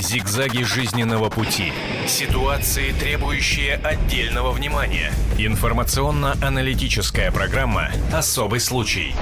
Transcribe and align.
Зигзаги 0.00 0.62
жизненного 0.62 1.28
пути. 1.28 1.72
Ситуации, 2.06 2.92
требующие 2.92 3.74
отдельного 3.74 4.50
внимания. 4.50 5.12
Информационно-аналитическая 5.38 7.30
программа 7.30 7.90
«Особый 8.12 8.60
случай». 8.60 9.14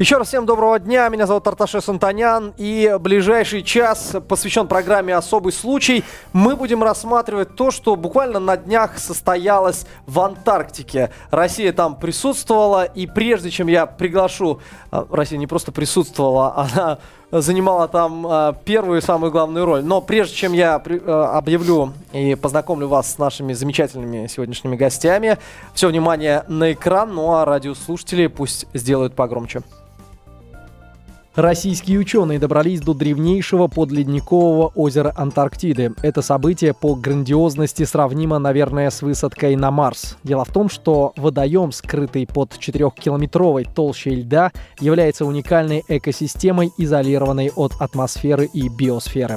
Еще 0.00 0.16
раз 0.16 0.28
всем 0.28 0.46
доброго 0.46 0.78
дня. 0.78 1.06
Меня 1.10 1.26
зовут 1.26 1.46
Арташес 1.46 1.86
Антонян. 1.86 2.54
И 2.56 2.96
ближайший 2.98 3.62
час 3.62 4.16
посвящен 4.26 4.66
программе 4.66 5.14
«Особый 5.14 5.52
случай». 5.52 6.04
Мы 6.32 6.56
будем 6.56 6.82
рассматривать 6.82 7.54
то, 7.54 7.70
что 7.70 7.96
буквально 7.96 8.40
на 8.40 8.56
днях 8.56 8.98
состоялось 8.98 9.86
в 10.06 10.18
Антарктике. 10.20 11.10
Россия 11.30 11.74
там 11.74 11.96
присутствовала. 11.96 12.84
И 12.84 13.06
прежде 13.06 13.50
чем 13.50 13.66
я 13.66 13.84
приглашу... 13.84 14.62
А, 14.90 15.06
Россия 15.10 15.38
не 15.38 15.46
просто 15.46 15.70
присутствовала, 15.70 16.56
она 16.74 16.98
занимала 17.30 17.88
там 17.88 18.26
э, 18.26 18.54
первую 18.64 18.98
и 18.98 19.00
самую 19.00 19.30
главную 19.30 19.64
роль. 19.64 19.84
Но 19.84 20.00
прежде 20.00 20.34
чем 20.34 20.52
я 20.52 20.82
э, 20.84 21.10
объявлю 21.10 21.92
и 22.12 22.34
познакомлю 22.34 22.88
вас 22.88 23.12
с 23.12 23.18
нашими 23.18 23.52
замечательными 23.52 24.26
сегодняшними 24.26 24.76
гостями, 24.76 25.38
все 25.74 25.88
внимание 25.88 26.44
на 26.48 26.72
экран, 26.72 27.14
ну 27.14 27.34
а 27.34 27.44
радиослушатели 27.44 28.26
пусть 28.26 28.66
сделают 28.74 29.14
погромче. 29.14 29.62
Российские 31.36 32.00
ученые 32.00 32.40
добрались 32.40 32.80
до 32.80 32.92
древнейшего 32.92 33.68
подледникового 33.68 34.72
озера 34.74 35.14
Антарктиды. 35.16 35.94
Это 36.02 36.22
событие 36.22 36.74
по 36.74 36.96
грандиозности 36.96 37.84
сравнимо, 37.84 38.40
наверное, 38.40 38.90
с 38.90 39.00
высадкой 39.00 39.54
на 39.54 39.70
Марс. 39.70 40.16
Дело 40.24 40.44
в 40.44 40.52
том, 40.52 40.68
что 40.68 41.12
водоем, 41.16 41.70
скрытый 41.70 42.26
под 42.26 42.54
4-километровой 42.54 43.64
толщей 43.72 44.16
льда, 44.22 44.50
является 44.80 45.24
уникальной 45.24 45.84
экосистемой, 45.86 46.72
изолированной 46.76 47.52
от 47.54 47.74
атмосферы 47.78 48.46
и 48.52 48.68
биосферы. 48.68 49.36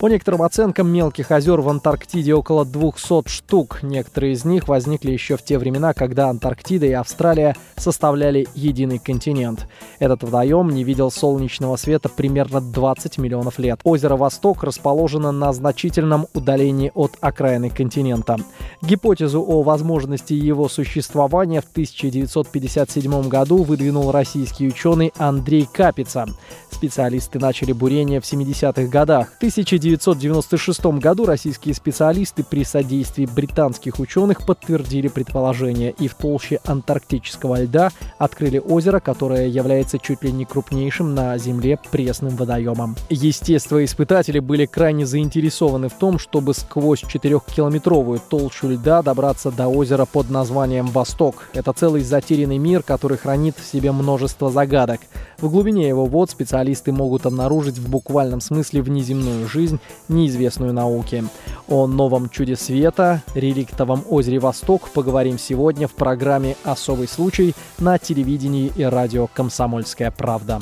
По 0.00 0.08
некоторым 0.08 0.40
оценкам, 0.40 0.88
мелких 0.88 1.30
озер 1.30 1.60
в 1.60 1.68
Антарктиде 1.68 2.32
около 2.32 2.64
200 2.64 3.28
штук. 3.28 3.80
Некоторые 3.82 4.32
из 4.32 4.46
них 4.46 4.66
возникли 4.66 5.10
еще 5.10 5.36
в 5.36 5.42
те 5.42 5.58
времена, 5.58 5.92
когда 5.92 6.30
Антарктида 6.30 6.86
и 6.86 6.92
Австралия 6.92 7.54
составляли 7.76 8.46
единый 8.54 8.98
континент. 8.98 9.68
Этот 9.98 10.22
водоем 10.22 10.70
не 10.70 10.84
видел 10.84 11.10
солнца 11.10 11.33
солнечного 11.34 11.74
света 11.76 12.08
примерно 12.08 12.60
20 12.60 13.18
миллионов 13.18 13.58
лет. 13.58 13.80
Озеро 13.82 14.16
Восток 14.16 14.62
расположено 14.62 15.32
на 15.32 15.52
значительном 15.52 16.28
удалении 16.32 16.92
от 16.94 17.16
окраины 17.20 17.70
континента. 17.70 18.38
Гипотезу 18.82 19.42
о 19.42 19.62
возможности 19.62 20.32
его 20.32 20.68
существования 20.68 21.60
в 21.60 21.64
1957 21.72 23.28
году 23.28 23.64
выдвинул 23.64 24.12
российский 24.12 24.68
ученый 24.68 25.12
Андрей 25.16 25.68
Капица. 25.72 26.26
Специалисты 26.70 27.38
начали 27.38 27.72
бурение 27.72 28.20
в 28.20 28.24
70-х 28.24 28.84
годах. 28.84 29.32
В 29.32 29.36
1996 29.38 30.84
году 31.00 31.24
российские 31.26 31.74
специалисты 31.74 32.44
при 32.44 32.64
содействии 32.64 33.26
британских 33.26 33.98
ученых 33.98 34.46
подтвердили 34.46 35.08
предположение 35.08 35.94
и 35.98 36.08
в 36.08 36.14
толще 36.14 36.60
антарктического 36.64 37.62
льда 37.62 37.90
открыли 38.18 38.58
озеро, 38.58 39.00
которое 39.00 39.48
является 39.48 39.98
чуть 39.98 40.22
ли 40.22 40.30
не 40.30 40.44
крупнейшим 40.44 41.14
на 41.14 41.23
на 41.24 41.38
Земле 41.38 41.78
пресным 41.90 42.36
водоемом. 42.36 42.96
Естествоиспытатели 43.08 44.40
были 44.40 44.66
крайне 44.66 45.06
заинтересованы 45.06 45.88
в 45.88 45.94
том, 45.94 46.18
чтобы 46.18 46.52
сквозь 46.52 47.02
4-километровую 47.02 48.20
толщу 48.28 48.68
льда 48.68 49.02
добраться 49.02 49.50
до 49.50 49.68
озера 49.68 50.04
под 50.04 50.28
названием 50.28 50.86
Восток. 50.86 51.48
Это 51.54 51.72
целый 51.72 52.02
затерянный 52.02 52.58
мир, 52.58 52.82
который 52.82 53.16
хранит 53.16 53.56
в 53.58 53.66
себе 53.66 53.90
множество 53.92 54.50
загадок. 54.50 55.00
В 55.38 55.50
глубине 55.50 55.88
его 55.88 56.04
вод 56.04 56.30
специалисты 56.30 56.92
могут 56.92 57.24
обнаружить 57.24 57.78
в 57.78 57.88
буквальном 57.88 58.40
смысле 58.40 58.82
внеземную 58.82 59.48
жизнь, 59.48 59.80
неизвестную 60.08 60.74
науке. 60.74 61.24
О 61.68 61.86
новом 61.86 62.28
чуде 62.28 62.56
света, 62.56 63.22
реликтовом 63.34 64.04
озере 64.08 64.38
Восток 64.38 64.90
поговорим 64.90 65.38
сегодня 65.38 65.88
в 65.88 65.92
программе 65.92 66.56
«Особый 66.64 67.08
случай» 67.08 67.54
на 67.78 67.98
телевидении 67.98 68.70
и 68.76 68.82
радио 68.82 69.26
«Комсомольская 69.26 70.10
правда» 70.10 70.60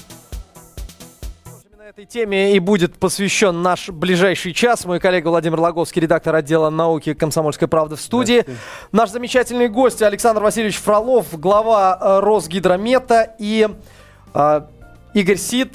этой 1.92 2.06
теме 2.06 2.56
и 2.56 2.58
будет 2.58 2.96
посвящен 2.98 3.60
наш 3.60 3.90
ближайший 3.90 4.54
час. 4.54 4.86
Мой 4.86 4.98
коллега 4.98 5.28
Владимир 5.28 5.60
Логовский, 5.60 6.00
редактор 6.00 6.34
отдела 6.34 6.70
науки 6.70 7.12
«Комсомольской 7.12 7.68
правды» 7.68 7.96
в 7.96 8.00
студии. 8.00 8.46
Наш 8.92 9.10
замечательный 9.10 9.68
гость 9.68 10.00
Александр 10.00 10.42
Васильевич 10.42 10.78
Фролов, 10.78 11.38
глава 11.38 11.98
э, 12.00 12.20
Росгидромета 12.20 13.34
и 13.38 13.68
э, 14.32 14.60
Игорь 15.12 15.36
Сид, 15.36 15.74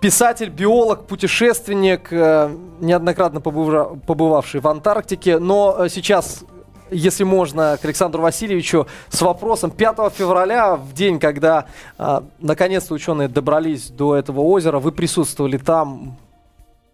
писатель, 0.00 0.48
биолог, 0.48 1.06
путешественник, 1.06 2.10
э, 2.12 2.50
неоднократно 2.80 3.42
побывавший 3.42 4.60
в 4.60 4.68
Антарктике, 4.68 5.38
но 5.38 5.76
э, 5.80 5.90
сейчас 5.90 6.44
если 6.90 7.24
можно, 7.24 7.78
к 7.80 7.84
Александру 7.84 8.22
Васильевичу 8.22 8.86
с 9.08 9.20
вопросом. 9.22 9.70
5 9.70 9.96
февраля, 10.12 10.76
в 10.76 10.92
день, 10.92 11.18
когда 11.18 11.66
э, 11.98 12.20
наконец-то 12.38 12.94
ученые 12.94 13.28
добрались 13.28 13.88
до 13.88 14.16
этого 14.16 14.40
озера, 14.40 14.78
вы 14.78 14.92
присутствовали 14.92 15.58
там. 15.58 16.18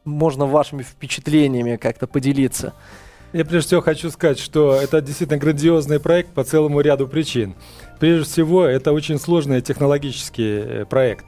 Можно 0.05 0.45
вашими 0.45 0.83
впечатлениями 0.83 1.77
как-то 1.77 2.07
поделиться. 2.07 2.75
Я 3.33 3.45
прежде 3.45 3.69
всего 3.69 3.81
хочу 3.81 4.11
сказать, 4.11 4.39
что 4.39 4.75
это 4.75 5.01
действительно 5.01 5.39
грандиозный 5.39 5.99
проект 5.99 6.31
по 6.31 6.45
целому 6.45 6.81
ряду 6.81 7.09
причин. 7.09 7.55
Прежде 7.99 8.25
всего, 8.25 8.65
это 8.65 8.93
очень 8.93 9.19
сложный 9.19 9.63
технологический 9.63 10.61
э, 10.61 10.85
проект. 10.85 11.25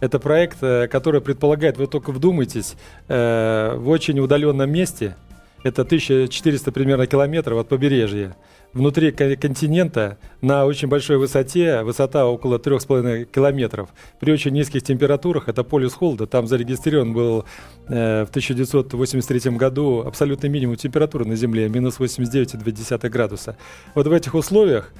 Это 0.00 0.18
проект, 0.18 0.58
э, 0.62 0.88
который 0.88 1.20
предполагает, 1.20 1.76
вы 1.76 1.86
только 1.86 2.12
вдумайтесь, 2.12 2.76
э, 3.08 3.74
в 3.76 3.88
очень 3.88 4.18
удаленном 4.20 4.70
месте– 4.70 5.16
это 5.64 5.82
1400 5.82 6.70
примерно 6.72 7.06
километров 7.06 7.58
от 7.58 7.68
побережья. 7.68 8.36
Внутри 8.74 9.12
континента 9.12 10.18
на 10.40 10.66
очень 10.66 10.88
большой 10.88 11.16
высоте, 11.16 11.82
высота 11.82 12.26
около 12.26 12.58
3,5 12.58 13.24
километров. 13.24 13.88
При 14.20 14.32
очень 14.32 14.52
низких 14.52 14.82
температурах, 14.82 15.48
это 15.48 15.64
полюс 15.64 15.94
холода, 15.94 16.26
там 16.26 16.46
зарегистрирован 16.46 17.12
был 17.12 17.44
э, 17.88 18.24
в 18.26 18.30
1983 18.30 19.52
году 19.52 20.04
абсолютный 20.06 20.50
минимум 20.50 20.76
температуры 20.76 21.24
на 21.24 21.34
Земле, 21.34 21.68
минус 21.68 21.98
89,2 21.98 23.08
градуса. 23.08 23.56
Вот 23.94 24.06
в 24.06 24.12
этих 24.12 24.34
условиях 24.34 24.92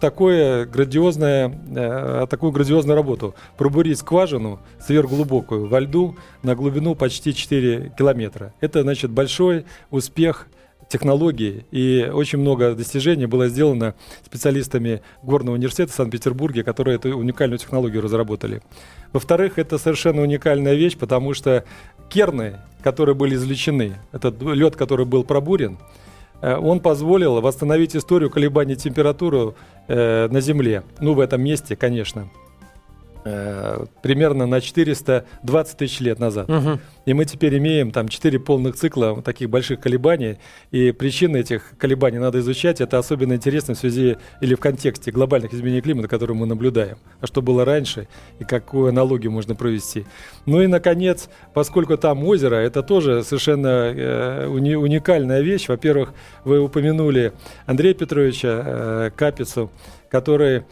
такое 0.00 0.66
грандиозное, 0.66 1.52
э, 1.74 2.26
такую 2.30 2.52
грандиозную 2.52 2.96
работу. 2.96 3.34
Пробурить 3.56 3.98
скважину 3.98 4.60
сверхглубокую 4.80 5.66
во 5.66 5.80
льду 5.80 6.16
на 6.42 6.54
глубину 6.54 6.94
почти 6.94 7.34
4 7.34 7.92
километра. 7.98 8.54
Это, 8.60 8.82
значит, 8.82 9.10
большой 9.10 9.64
успех 9.90 10.46
технологии, 10.88 11.66
и 11.70 12.10
очень 12.10 12.38
много 12.38 12.74
достижений 12.74 13.26
было 13.26 13.48
сделано 13.48 13.94
специалистами 14.24 15.02
Горного 15.22 15.56
университета 15.56 15.92
в 15.92 15.94
Санкт-Петербурге, 15.94 16.64
которые 16.64 16.96
эту 16.96 17.14
уникальную 17.16 17.58
технологию 17.58 18.00
разработали. 18.00 18.62
Во-вторых, 19.12 19.58
это 19.58 19.76
совершенно 19.76 20.22
уникальная 20.22 20.74
вещь, 20.74 20.96
потому 20.96 21.34
что 21.34 21.64
керны, 22.08 22.60
которые 22.82 23.14
были 23.14 23.34
извлечены, 23.34 23.96
этот 24.12 24.40
лед, 24.40 24.76
который 24.76 25.04
был 25.04 25.24
пробурен, 25.24 25.76
Э, 25.76 26.06
он 26.40 26.80
позволил 26.80 27.40
восстановить 27.40 27.96
историю 27.96 28.30
колебаний 28.30 28.76
температуры 28.76 29.54
э, 29.88 30.28
на 30.28 30.40
Земле. 30.40 30.82
Ну, 31.00 31.14
в 31.14 31.20
этом 31.20 31.42
месте, 31.42 31.76
конечно. 31.76 32.28
Э, 33.24 33.84
примерно 34.02 34.46
на 34.46 34.60
420 34.60 35.76
тысяч 35.76 36.00
лет 36.00 36.18
назад. 36.18 36.48
Угу. 36.48 36.78
И 37.06 37.12
мы 37.12 37.24
теперь 37.24 37.58
имеем 37.58 37.90
там 37.90 38.08
4 38.08 38.38
полных 38.38 38.76
цикла 38.76 39.20
таких 39.22 39.50
больших 39.50 39.80
колебаний. 39.80 40.38
И 40.70 40.92
причины 40.92 41.38
этих 41.38 41.76
колебаний 41.78 42.18
надо 42.18 42.38
изучать. 42.40 42.80
Это 42.80 42.98
особенно 42.98 43.34
интересно 43.34 43.74
в 43.74 43.78
связи 43.78 44.16
или 44.40 44.54
в 44.54 44.60
контексте 44.60 45.10
глобальных 45.10 45.52
изменений 45.52 45.80
климата, 45.80 46.08
которые 46.08 46.36
мы 46.36 46.46
наблюдаем. 46.46 46.98
А 47.20 47.26
что 47.26 47.42
было 47.42 47.64
раньше 47.64 48.08
и 48.38 48.44
какую 48.44 48.88
аналогию 48.88 49.32
можно 49.32 49.54
провести. 49.54 50.06
Ну 50.46 50.62
и, 50.62 50.66
наконец, 50.66 51.28
поскольку 51.54 51.96
там 51.96 52.24
озеро, 52.24 52.56
это 52.56 52.82
тоже 52.82 53.24
совершенно 53.24 53.66
э, 53.66 54.46
уни- 54.46 54.76
уникальная 54.76 55.40
вещь. 55.40 55.68
Во-первых, 55.68 56.14
вы 56.44 56.60
упомянули 56.60 57.32
Андрея 57.66 57.94
Петровича 57.94 58.62
э, 58.64 59.10
Капицу, 59.16 59.70
который 60.08 60.64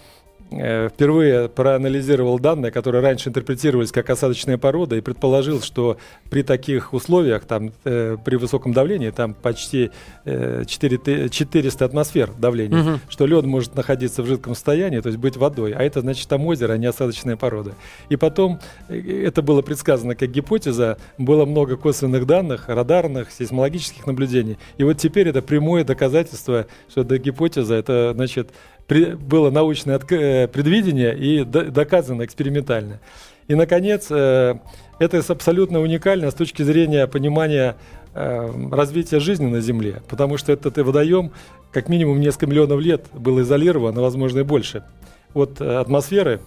впервые 0.51 1.49
проанализировал 1.49 2.39
данные, 2.39 2.71
которые 2.71 3.03
раньше 3.03 3.31
интерпретировались 3.31 3.91
как 3.91 4.09
осадочная 4.11 4.59
порода, 4.59 4.97
и 4.97 5.01
предположил, 5.01 5.61
что 5.61 5.99
при 6.31 6.43
таких 6.43 6.93
условиях, 6.93 7.45
там, 7.45 7.73
э, 7.85 8.17
при 8.25 8.37
высоком 8.37 8.73
давлении, 8.73 9.11
там 9.11 9.35
почти 9.35 9.91
э, 10.25 10.65
4, 10.67 11.29
400 11.29 11.85
атмосфер 11.85 12.31
давления, 12.39 12.81
угу. 12.81 13.01
что 13.09 13.27
лед 13.27 13.45
может 13.45 13.75
находиться 13.75 14.23
в 14.23 14.27
жидком 14.27 14.55
состоянии, 14.55 15.01
то 15.01 15.09
есть 15.09 15.19
быть 15.19 15.37
водой, 15.37 15.73
а 15.73 15.83
это 15.83 16.01
значит 16.01 16.29
там 16.29 16.47
озеро, 16.47 16.73
а 16.73 16.77
не 16.77 16.87
осадочная 16.87 17.37
порода. 17.37 17.73
И 18.09 18.17
потом, 18.17 18.61
э, 18.89 19.25
это 19.25 19.43
было 19.43 19.63
предсказано 19.63 20.15
как 20.15 20.31
гипотеза, 20.31 20.99
было 21.19 21.45
много 21.45 21.77
косвенных 21.77 22.27
данных, 22.27 22.69
радарных, 22.69 23.33
сейсмологических 23.33 24.07
наблюдений, 24.07 24.59
и 24.79 24.85
вот 24.85 24.99
теперь 24.99 25.29
это 25.29 25.43
прямое 25.43 25.85
доказательство, 25.85 26.67
что 26.89 27.01
эта 27.01 27.19
гипотеза, 27.19 27.75
это 27.75 28.13
значит 28.15 28.51
было 28.89 29.51
научное 29.51 29.99
э, 29.99 30.49
предвидение 30.49 31.17
и 31.17 31.45
доказано 31.45 32.25
экспериментально. 32.25 33.01
И, 33.49 33.55
наконец, 33.55 34.07
это 34.11 35.23
абсолютно 35.29 35.81
уникально 35.81 36.33
с 36.33 36.35
точки 36.35 36.63
зрения 36.63 37.07
понимания 37.07 37.77
развития 38.13 39.21
жизни 39.21 39.47
на 39.47 39.61
Земле, 39.61 40.03
потому 40.09 40.37
что 40.37 40.51
этот 40.51 40.79
водоем 40.79 41.31
как 41.71 41.89
минимум 41.89 42.19
несколько 42.19 42.47
миллионов 42.47 42.81
лет 42.81 43.05
был 43.13 43.41
изолирован, 43.43 43.97
а 43.97 44.01
возможно 44.01 44.41
и 44.41 44.43
больше, 44.43 44.83
от 45.33 45.61
атмосферы 45.61 46.41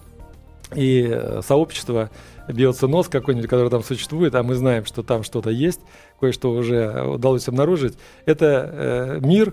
и 0.74 1.40
сообщества 1.46 2.10
биоценоз 2.52 3.08
какой-нибудь, 3.08 3.48
который 3.48 3.70
там 3.70 3.82
существует, 3.82 4.34
а 4.34 4.42
мы 4.42 4.54
знаем, 4.54 4.84
что 4.84 5.02
там 5.02 5.22
что-то 5.22 5.50
есть, 5.50 5.80
кое-что 6.18 6.50
уже 6.50 7.02
удалось 7.02 7.48
обнаружить. 7.48 7.96
Это 8.26 8.70
э, 8.72 9.18
мир, 9.20 9.48
э, 9.48 9.52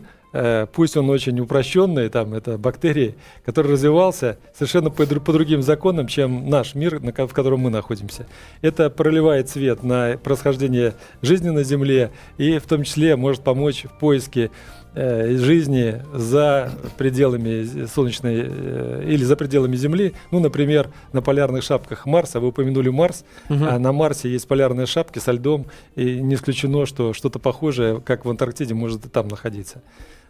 пусть 0.74 0.98
он 0.98 1.10
очень 1.10 1.40
упрощенный, 1.40 2.10
там 2.10 2.34
это 2.34 2.58
бактерии, 2.58 3.16
который 3.46 3.72
развивался 3.72 4.38
совершенно 4.54 4.90
по, 4.90 5.06
по 5.06 5.34
другим 5.34 5.62
законам, 5.62 6.08
чем 6.08 6.50
наш 6.50 6.76
мир, 6.76 7.02
на, 7.02 7.12
в 7.12 7.34
котором 7.34 7.62
мы 7.62 7.70
находимся. 7.70 8.28
Это 8.62 8.90
проливает 8.90 9.50
свет 9.50 9.84
на 9.84 10.18
происхождение 10.22 10.94
жизни 11.22 11.50
на 11.50 11.64
Земле 11.64 12.12
и 12.38 12.60
в 12.60 12.66
том 12.66 12.84
числе 12.84 13.16
может 13.16 13.44
помочь 13.44 13.86
в 13.86 14.00
поиске 14.00 14.52
Э, 15.00 15.38
жизни 15.38 16.02
за 16.12 16.72
пределами 16.98 17.86
Солнечной 17.86 18.46
э, 18.48 19.04
или 19.06 19.24
за 19.24 19.36
пределами 19.36 19.76
Земли. 19.76 20.16
Ну, 20.32 20.40
например, 20.40 20.90
на 21.14 21.22
полярных 21.22 21.62
шапках 21.62 22.08
Марса. 22.08 22.40
Вы 22.40 22.48
упомянули 22.48 22.90
Марс. 22.90 23.24
Угу. 23.48 23.64
А 23.64 23.78
на 23.78 23.92
Марсе 23.92 24.28
есть 24.28 24.48
полярные 24.48 24.88
шапки 24.88 25.20
со 25.20 25.34
льдом. 25.34 25.68
И 25.96 26.20
не 26.20 26.34
исключено, 26.34 26.88
что 26.88 27.14
что-то 27.14 27.38
похожее, 27.38 28.02
как 28.02 28.26
в 28.26 28.30
Антарктиде, 28.32 28.74
может 28.74 29.06
и 29.06 29.10
там 29.10 29.28
находиться. 29.28 29.84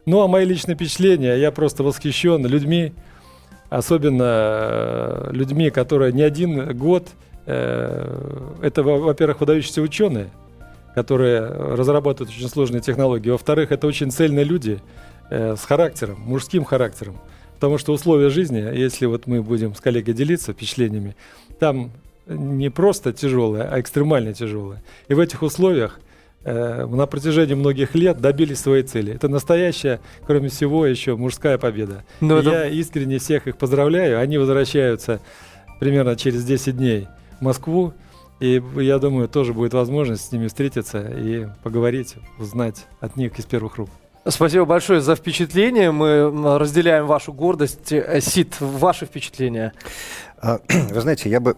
Ну, 0.07 0.21
а 0.21 0.27
мои 0.27 0.45
личные 0.45 0.75
впечатления, 0.75 1.35
я 1.35 1.51
просто 1.51 1.83
восхищен 1.83 2.45
людьми, 2.45 2.93
особенно 3.69 4.23
э, 4.23 5.29
людьми, 5.33 5.69
которые 5.69 6.13
не 6.13 6.23
один 6.23 6.75
год, 6.77 7.09
это, 7.45 8.83
во-первых, 8.83 9.39
выдающиеся 9.39 9.81
ученые, 9.81 10.29
которые 10.95 11.45
разрабатывают 11.45 12.35
очень 12.35 12.49
сложные 12.49 12.81
технологии. 12.81 13.29
Во-вторых, 13.29 13.71
это 13.71 13.85
очень 13.87 14.11
цельные 14.11 14.43
люди 14.43 14.79
э, 15.29 15.55
с 15.55 15.63
характером, 15.63 16.19
мужским 16.21 16.65
характером. 16.65 17.17
Потому 17.55 17.77
что 17.77 17.93
условия 17.93 18.29
жизни, 18.29 18.59
если 18.59 19.05
вот 19.05 19.27
мы 19.27 19.41
будем 19.41 19.75
с 19.75 19.79
коллегой 19.79 20.13
делиться 20.13 20.53
впечатлениями, 20.53 21.15
там 21.59 21.91
не 22.27 22.69
просто 22.69 23.13
тяжелые, 23.13 23.63
а 23.63 23.79
экстремально 23.79 24.33
тяжелые. 24.33 24.81
И 25.07 25.13
в 25.13 25.19
этих 25.19 25.41
условиях 25.41 25.99
э, 26.47 26.85
на 26.85 27.05
протяжении 27.05 27.53
многих 27.53 27.93
лет 27.93 28.19
добились 28.19 28.59
своей 28.59 28.83
цели. 28.83 29.13
Это 29.13 29.27
настоящая, 29.27 29.99
кроме 30.25 30.49
всего, 30.49 30.85
еще 30.85 31.15
мужская 31.15 31.57
победа. 31.57 32.05
Но 32.21 32.39
это... 32.39 32.49
Я 32.49 32.65
искренне 32.67 33.19
всех 33.19 33.47
их 33.47 33.57
поздравляю. 33.57 34.19
Они 34.19 34.37
возвращаются 34.37 35.19
примерно 35.79 36.15
через 36.15 36.45
10 36.45 36.77
дней 36.77 37.07
в 37.39 37.43
Москву. 37.43 37.93
И 38.39 38.61
я 38.77 38.99
думаю, 38.99 39.27
тоже 39.27 39.53
будет 39.53 39.73
возможность 39.73 40.27
с 40.27 40.31
ними 40.31 40.47
встретиться 40.47 41.01
и 41.01 41.47
поговорить, 41.63 42.15
узнать 42.39 42.85
от 42.99 43.17
них 43.17 43.37
из 43.39 43.45
первых 43.45 43.77
рук. 43.77 43.89
Спасибо 44.29 44.65
большое 44.65 45.01
за 45.01 45.15
впечатление. 45.15 45.91
Мы 45.91 46.57
разделяем 46.57 47.07
вашу 47.07 47.33
гордость. 47.33 47.91
Э, 47.91 48.19
Сид, 48.21 48.55
ваши 48.59 49.05
впечатления? 49.05 49.73
А, 50.39 50.59
вы 50.69 51.01
знаете, 51.01 51.29
я 51.29 51.39
бы, 51.39 51.55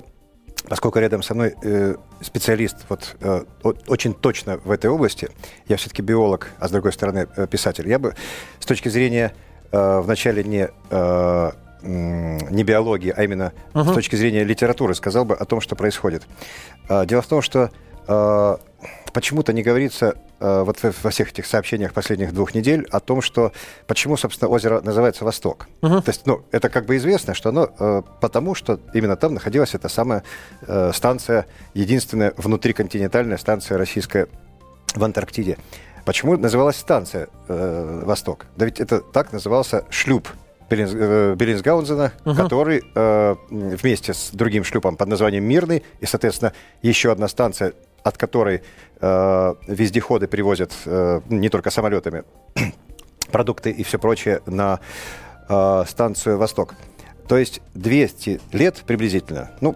поскольку 0.70 1.00
рядом 1.00 1.24
со 1.24 1.34
мной 1.34 1.56
э, 1.62 1.96
специалист 2.22 2.78
вот, 2.90 3.16
э, 3.22 3.44
очень 3.88 4.14
точно 4.14 4.58
в 4.64 4.72
этой 4.72 4.90
области, 4.90 5.30
я 5.68 5.78
все-таки 5.78 6.02
биолог, 6.02 6.52
а 6.60 6.68
с 6.68 6.72
другой 6.72 6.94
стороны 6.94 7.28
писатель, 7.50 7.88
я 7.88 8.00
бы 8.00 8.16
с 8.60 8.66
точки 8.66 8.90
зрения 8.90 9.34
вначале 9.72 10.44
не 10.44 10.70
не 11.82 12.64
биологии, 12.64 13.14
а 13.16 13.24
именно 13.24 13.54
uh-huh. 13.74 13.92
с 13.92 13.94
точки 13.94 14.16
зрения 14.18 14.44
литературы 14.44 14.94
сказал 14.96 15.24
бы 15.24 15.34
о 15.34 15.46
том, 15.46 15.62
что 15.62 15.76
происходит. 15.78 16.28
А, 16.90 17.06
дело 17.06 17.22
в 17.22 17.28
том, 17.28 17.42
что 17.42 17.72
а, 18.08 18.60
почему-то 19.12 19.54
не 19.54 19.64
говорится 19.64 20.16
а, 20.40 20.64
вот 20.64 20.80
во 20.82 21.10
всех 21.10 21.32
этих 21.32 21.46
сообщениях 21.46 21.94
последних 21.94 22.34
двух 22.34 22.54
недель 22.54 22.88
о 22.92 23.00
том, 23.00 23.22
что 23.22 23.52
почему, 23.88 24.18
собственно, 24.18 24.50
озеро 24.50 24.82
называется 24.82 25.26
Восток. 25.26 25.68
Uh-huh. 25.82 26.02
То 26.02 26.10
есть, 26.10 26.26
ну, 26.26 26.44
это 26.52 26.70
как 26.70 26.86
бы 26.86 26.98
известно, 26.98 27.34
что 27.34 27.50
оно 27.50 28.04
потому, 28.22 28.56
что 28.56 28.80
именно 28.94 29.16
там 29.16 29.34
находилась 29.34 29.74
эта 29.76 29.90
самая 29.90 30.24
станция, 30.94 31.46
единственная 31.74 32.34
внутриконтинентальная 32.38 33.38
станция 33.38 33.78
российская 33.78 34.28
в 34.96 35.04
Антарктиде. 35.04 35.58
Почему 36.06 36.38
называлась 36.38 36.78
станция 36.78 37.28
э, 37.48 38.02
Восток? 38.04 38.46
Да 38.56 38.66
ведь 38.66 38.80
это 38.80 39.00
так 39.00 39.32
назывался 39.32 39.86
шлюп 39.90 40.28
Беллинс, 40.70 40.94
э, 40.94 42.12
угу. 42.26 42.36
который 42.36 42.84
э, 42.96 43.36
вместе 43.50 44.14
с 44.14 44.30
другим 44.32 44.64
шлюпом 44.64 44.98
под 44.98 45.08
названием 45.08 45.44
«Мирный», 45.44 45.84
и, 46.00 46.06
соответственно, 46.06 46.54
еще 46.82 47.12
одна 47.12 47.28
станция, 47.28 47.74
от 48.04 48.18
которой 48.18 48.64
э, 49.02 49.56
вездеходы 49.68 50.28
привозят 50.28 50.72
э, 50.86 51.22
не 51.30 51.50
только 51.50 51.70
самолетами 51.72 52.24
продукты 53.32 53.72
и 53.72 53.84
все 53.84 54.00
прочее 54.00 54.42
на 54.46 54.80
э, 55.48 55.84
станцию 55.88 56.38
«Восток». 56.38 56.76
То 57.28 57.38
есть 57.38 57.62
200 57.76 58.42
лет 58.54 58.84
приблизительно, 58.88 59.52
ну, 59.62 59.76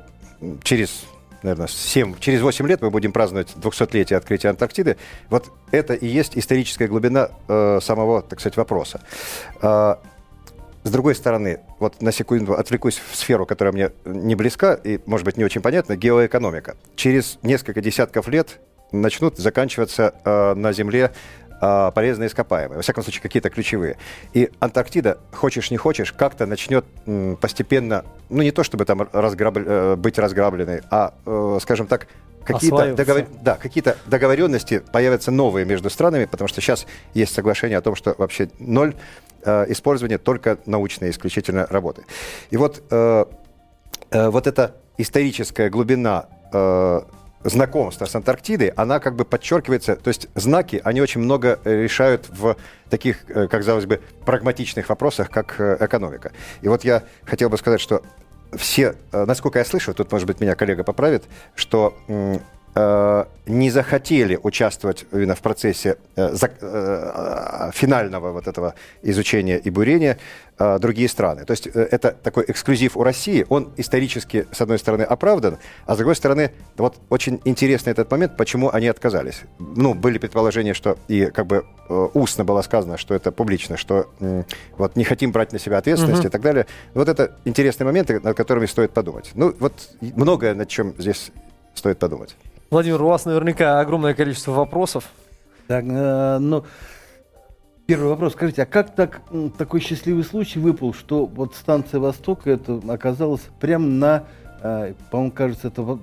через 0.63 1.05
наверное, 1.43 1.67
7, 1.67 2.15
через 2.19 2.41
8 2.41 2.67
лет 2.67 2.81
мы 2.81 2.89
будем 2.89 3.11
праздновать 3.11 3.53
200-летие 3.55 4.15
открытия 4.15 4.49
Антарктиды. 4.49 4.97
Вот 5.29 5.51
это 5.71 5.93
и 5.93 6.07
есть 6.07 6.37
историческая 6.37 6.87
глубина 6.87 7.29
э, 7.47 7.79
самого, 7.81 8.21
так 8.21 8.39
сказать, 8.39 8.57
вопроса. 8.57 9.01
Э, 9.61 9.95
с 10.83 10.91
другой 10.91 11.15
стороны, 11.15 11.59
вот 11.83 12.01
на 12.01 12.11
секунду 12.13 12.53
отвлекусь 12.53 12.97
в 13.11 13.15
сферу, 13.15 13.45
которая 13.45 13.73
мне 13.73 13.91
не 14.05 14.35
близка 14.35 14.73
и, 14.73 14.99
может 15.05 15.25
быть, 15.25 15.35
не 15.35 15.43
очень 15.43 15.61
понятна, 15.61 15.97
геоэкономика. 15.97 16.77
Через 16.95 17.37
несколько 17.43 17.81
десятков 17.81 18.29
лет 18.29 18.61
начнут 18.93 19.37
заканчиваться 19.37 20.13
э, 20.23 20.53
на 20.53 20.71
Земле 20.71 21.11
э, 21.61 21.91
полезные 21.93 22.27
ископаемые, 22.27 22.77
во 22.77 22.81
всяком 22.83 23.03
случае, 23.03 23.21
какие-то 23.21 23.49
ключевые. 23.49 23.97
И 24.33 24.49
Антарктида, 24.61 25.17
хочешь 25.33 25.71
не 25.71 25.77
хочешь, 25.77 26.13
как-то 26.13 26.45
начнет 26.45 26.85
м, 27.05 27.35
постепенно, 27.35 28.05
ну 28.29 28.43
не 28.43 28.51
то 28.51 28.63
чтобы 28.63 28.85
там 28.85 29.09
разграб... 29.11 29.57
э, 29.57 29.95
быть 29.97 30.17
разграбленной, 30.17 30.83
а, 30.89 31.13
э, 31.25 31.59
скажем 31.61 31.87
так, 31.87 32.07
какие-то, 32.45 32.93
договор... 32.93 33.25
да, 33.41 33.55
какие-то 33.55 33.97
договоренности 34.05 34.81
появятся 34.91 35.31
новые 35.31 35.65
между 35.65 35.89
странами, 35.89 36.25
потому 36.25 36.47
что 36.47 36.61
сейчас 36.61 36.85
есть 37.13 37.33
соглашение 37.33 37.77
о 37.77 37.81
том, 37.81 37.95
что 37.95 38.15
вообще 38.17 38.49
ноль 38.59 38.95
э, 39.43 39.65
использования 39.69 40.17
только 40.17 40.57
научной 40.65 41.09
исключительно 41.09 41.67
работы. 41.69 42.03
И 42.49 42.57
вот, 42.57 42.83
э, 42.89 43.25
э, 44.11 44.29
вот 44.29 44.47
эта 44.47 44.75
историческая 44.97 45.69
глубина 45.69 46.27
э, 46.51 47.01
знакомства 47.43 48.05
с 48.05 48.15
Антарктидой, 48.15 48.69
она 48.69 48.99
как 48.99 49.15
бы 49.15 49.25
подчеркивается, 49.25 49.95
то 49.95 50.07
есть 50.07 50.27
знаки, 50.35 50.81
они 50.83 51.01
очень 51.01 51.21
много 51.21 51.59
решают 51.65 52.29
в 52.29 52.55
таких, 52.89 53.29
э, 53.29 53.47
как 53.47 53.63
казалось 53.63 53.85
бы, 53.85 54.01
прагматичных 54.25 54.89
вопросах, 54.89 55.29
как 55.29 55.59
э, 55.59 55.77
экономика. 55.79 56.31
И 56.61 56.67
вот 56.67 56.83
я 56.83 57.03
хотел 57.25 57.49
бы 57.49 57.57
сказать, 57.57 57.81
что 57.81 58.03
все, 58.57 58.95
э, 59.11 59.25
насколько 59.25 59.59
я 59.59 59.65
слышу, 59.65 59.93
тут, 59.93 60.11
может 60.11 60.27
быть, 60.27 60.39
меня 60.39 60.55
коллега 60.55 60.83
поправит, 60.83 61.23
что 61.55 61.97
не 63.45 63.69
захотели 63.69 64.39
участвовать 64.41 65.05
именно 65.11 65.35
в 65.35 65.41
процессе 65.41 65.97
э, 66.15 66.35
э, 66.61 67.71
финального 67.73 68.31
вот 68.31 68.47
этого 68.47 68.73
изучения 69.01 69.57
и 69.57 69.69
бурения 69.69 70.17
э, 70.57 70.79
другие 70.79 71.09
страны. 71.09 71.43
То 71.43 71.51
есть 71.51 71.67
э, 71.67 71.87
это 71.91 72.11
такой 72.11 72.45
эксклюзив 72.47 72.95
у 72.95 73.03
России, 73.03 73.45
он 73.49 73.73
исторически, 73.75 74.47
с 74.51 74.61
одной 74.61 74.79
стороны, 74.79 75.01
оправдан, 75.03 75.57
а 75.85 75.95
с 75.95 75.97
другой 75.97 76.15
стороны, 76.15 76.51
вот 76.77 76.95
очень 77.09 77.41
интересный 77.43 77.91
этот 77.91 78.09
момент, 78.09 78.37
почему 78.37 78.69
они 78.71 78.87
отказались. 78.87 79.41
Ну, 79.59 79.93
были 79.93 80.19
предположения, 80.19 80.73
что 80.73 80.97
и 81.09 81.25
как 81.25 81.47
бы 81.47 81.65
э, 81.89 82.07
устно 82.13 82.45
было 82.45 82.61
сказано, 82.61 82.97
что 82.97 83.13
это 83.13 83.33
публично, 83.33 83.75
что 83.75 84.07
э, 84.21 84.43
вот 84.77 84.95
не 84.95 85.03
хотим 85.03 85.33
брать 85.33 85.51
на 85.51 85.59
себя 85.59 85.79
ответственность 85.79 86.21
угу. 86.21 86.29
и 86.29 86.31
так 86.31 86.41
далее. 86.41 86.65
Вот 86.93 87.09
это 87.09 87.35
интересные 87.43 87.85
моменты, 87.85 88.21
над 88.21 88.37
которыми 88.37 88.67
стоит 88.67 88.91
подумать. 88.91 89.31
Ну, 89.35 89.53
вот 89.59 89.73
многое 89.99 90.53
над 90.53 90.69
чем 90.69 90.93
здесь 90.97 91.31
стоит 91.75 91.99
подумать. 91.99 92.37
Владимир, 92.73 93.03
у 93.03 93.07
вас 93.07 93.25
наверняка 93.25 93.79
огромное 93.79 94.15
количество 94.15 94.51
вопросов. 94.51 95.03
Так, 95.67 95.85
э, 95.87 96.37
ну, 96.39 96.65
первый 97.85 98.09
вопрос. 98.09 98.33
Скажите, 98.33 98.63
а 98.63 98.65
как 98.65 98.95
так, 98.95 99.21
такой 99.59 99.79
счастливый 99.79 100.23
случай 100.23 100.57
выпал, 100.57 100.91
что 100.91 101.27
вот 101.27 101.53
станция 101.53 101.99
«Восток» 101.99 102.47
это 102.47 102.81
оказалась 102.89 103.41
прямо 103.59 103.85
на, 103.85 104.23
э, 104.63 104.95
по-моему, 105.11 105.31
кажется, 105.31 105.67
это 105.67 105.99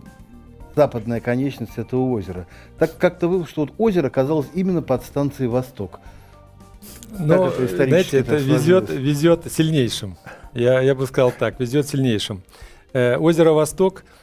западная 0.77 1.19
конечность 1.19 1.77
этого 1.77 2.09
озера. 2.09 2.47
Так 2.79 2.97
как-то 2.99 3.27
вышло, 3.27 3.49
что 3.49 3.61
вот 3.63 3.73
озеро 3.77 4.07
оказалось 4.07 4.47
именно 4.55 4.81
под 4.81 5.03
станцией 5.03 5.49
«Восток». 5.49 5.99
Но, 7.19 7.49
это 7.49 7.67
знаете, 7.67 8.21
это 8.21 8.37
везет, 8.37 8.91
везет 8.91 9.51
сильнейшим. 9.51 10.17
Я, 10.55 10.81
я 10.83 10.95
бы 10.95 11.09
сказал 11.09 11.33
так, 11.37 11.59
везет 11.59 11.89
сильнейшим. 11.89 12.45
Э, 12.93 13.17
озеро 13.17 13.51
«Восток»– 13.51 14.05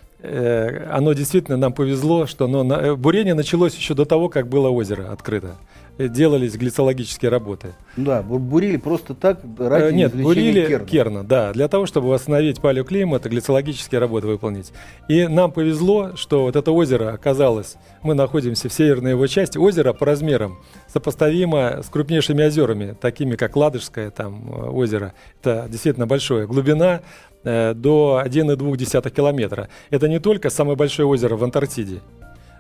оно 0.90 1.14
действительно 1.14 1.58
нам 1.58 1.74
повезло, 1.74 2.26
что 2.26 2.46
оно, 2.46 2.64
э, 2.76 2.96
бурение 2.96 3.34
началось 3.36 3.76
еще 3.76 3.94
до 3.94 4.06
того, 4.06 4.30
как 4.30 4.48
было 4.48 4.70
озеро 4.70 5.12
открыто. 5.12 5.58
Делались 5.98 6.56
глицологические 6.56 7.30
работы. 7.30 7.74
Да, 7.96 8.22
бу- 8.22 8.38
бурили 8.40 8.78
просто 8.78 9.14
так 9.16 9.40
ради 9.58 9.84
Э, 9.86 9.92
Нет, 9.92 10.16
бурили 10.16 10.68
керна. 10.68 10.86
керна. 10.86 11.24
да, 11.24 11.52
для 11.54 11.68
того, 11.68 11.86
чтобы 11.86 12.10
восстановить 12.10 12.62
палеоклимат 12.62 13.26
и 13.26 13.30
глицологические 13.30 14.00
работы 14.00 14.28
выполнить. 14.28 14.72
И 15.08 15.28
нам 15.28 15.52
повезло, 15.52 16.16
что 16.16 16.44
вот 16.44 16.56
это 16.56 16.72
озеро 16.72 17.12
оказалось, 17.14 17.76
мы 18.04 18.14
находимся 18.14 18.70
в 18.70 18.74
северной 18.74 19.12
его 19.12 19.26
части, 19.28 19.58
озеро 19.58 19.94
по 19.94 20.06
размерам 20.06 20.58
сопоставимо 20.88 21.82
с 21.84 21.90
крупнейшими 21.90 22.44
озерами, 22.46 22.96
такими 23.00 23.36
как 23.36 23.56
Ладожское 23.56 24.12
там 24.12 24.52
э, 24.52 24.70
озеро. 24.70 25.14
Это 25.42 25.68
действительно 25.70 26.06
большое. 26.08 26.46
Глубина 26.48 27.02
э, 27.44 27.74
до 27.74 28.22
1,2 28.26 29.10
километра. 29.10 29.70
Это 29.90 30.08
не 30.08 30.20
только 30.20 30.50
самое 30.50 30.76
большое 30.76 31.08
озеро 31.08 31.36
в 31.36 31.44
Антарктиде, 31.44 32.02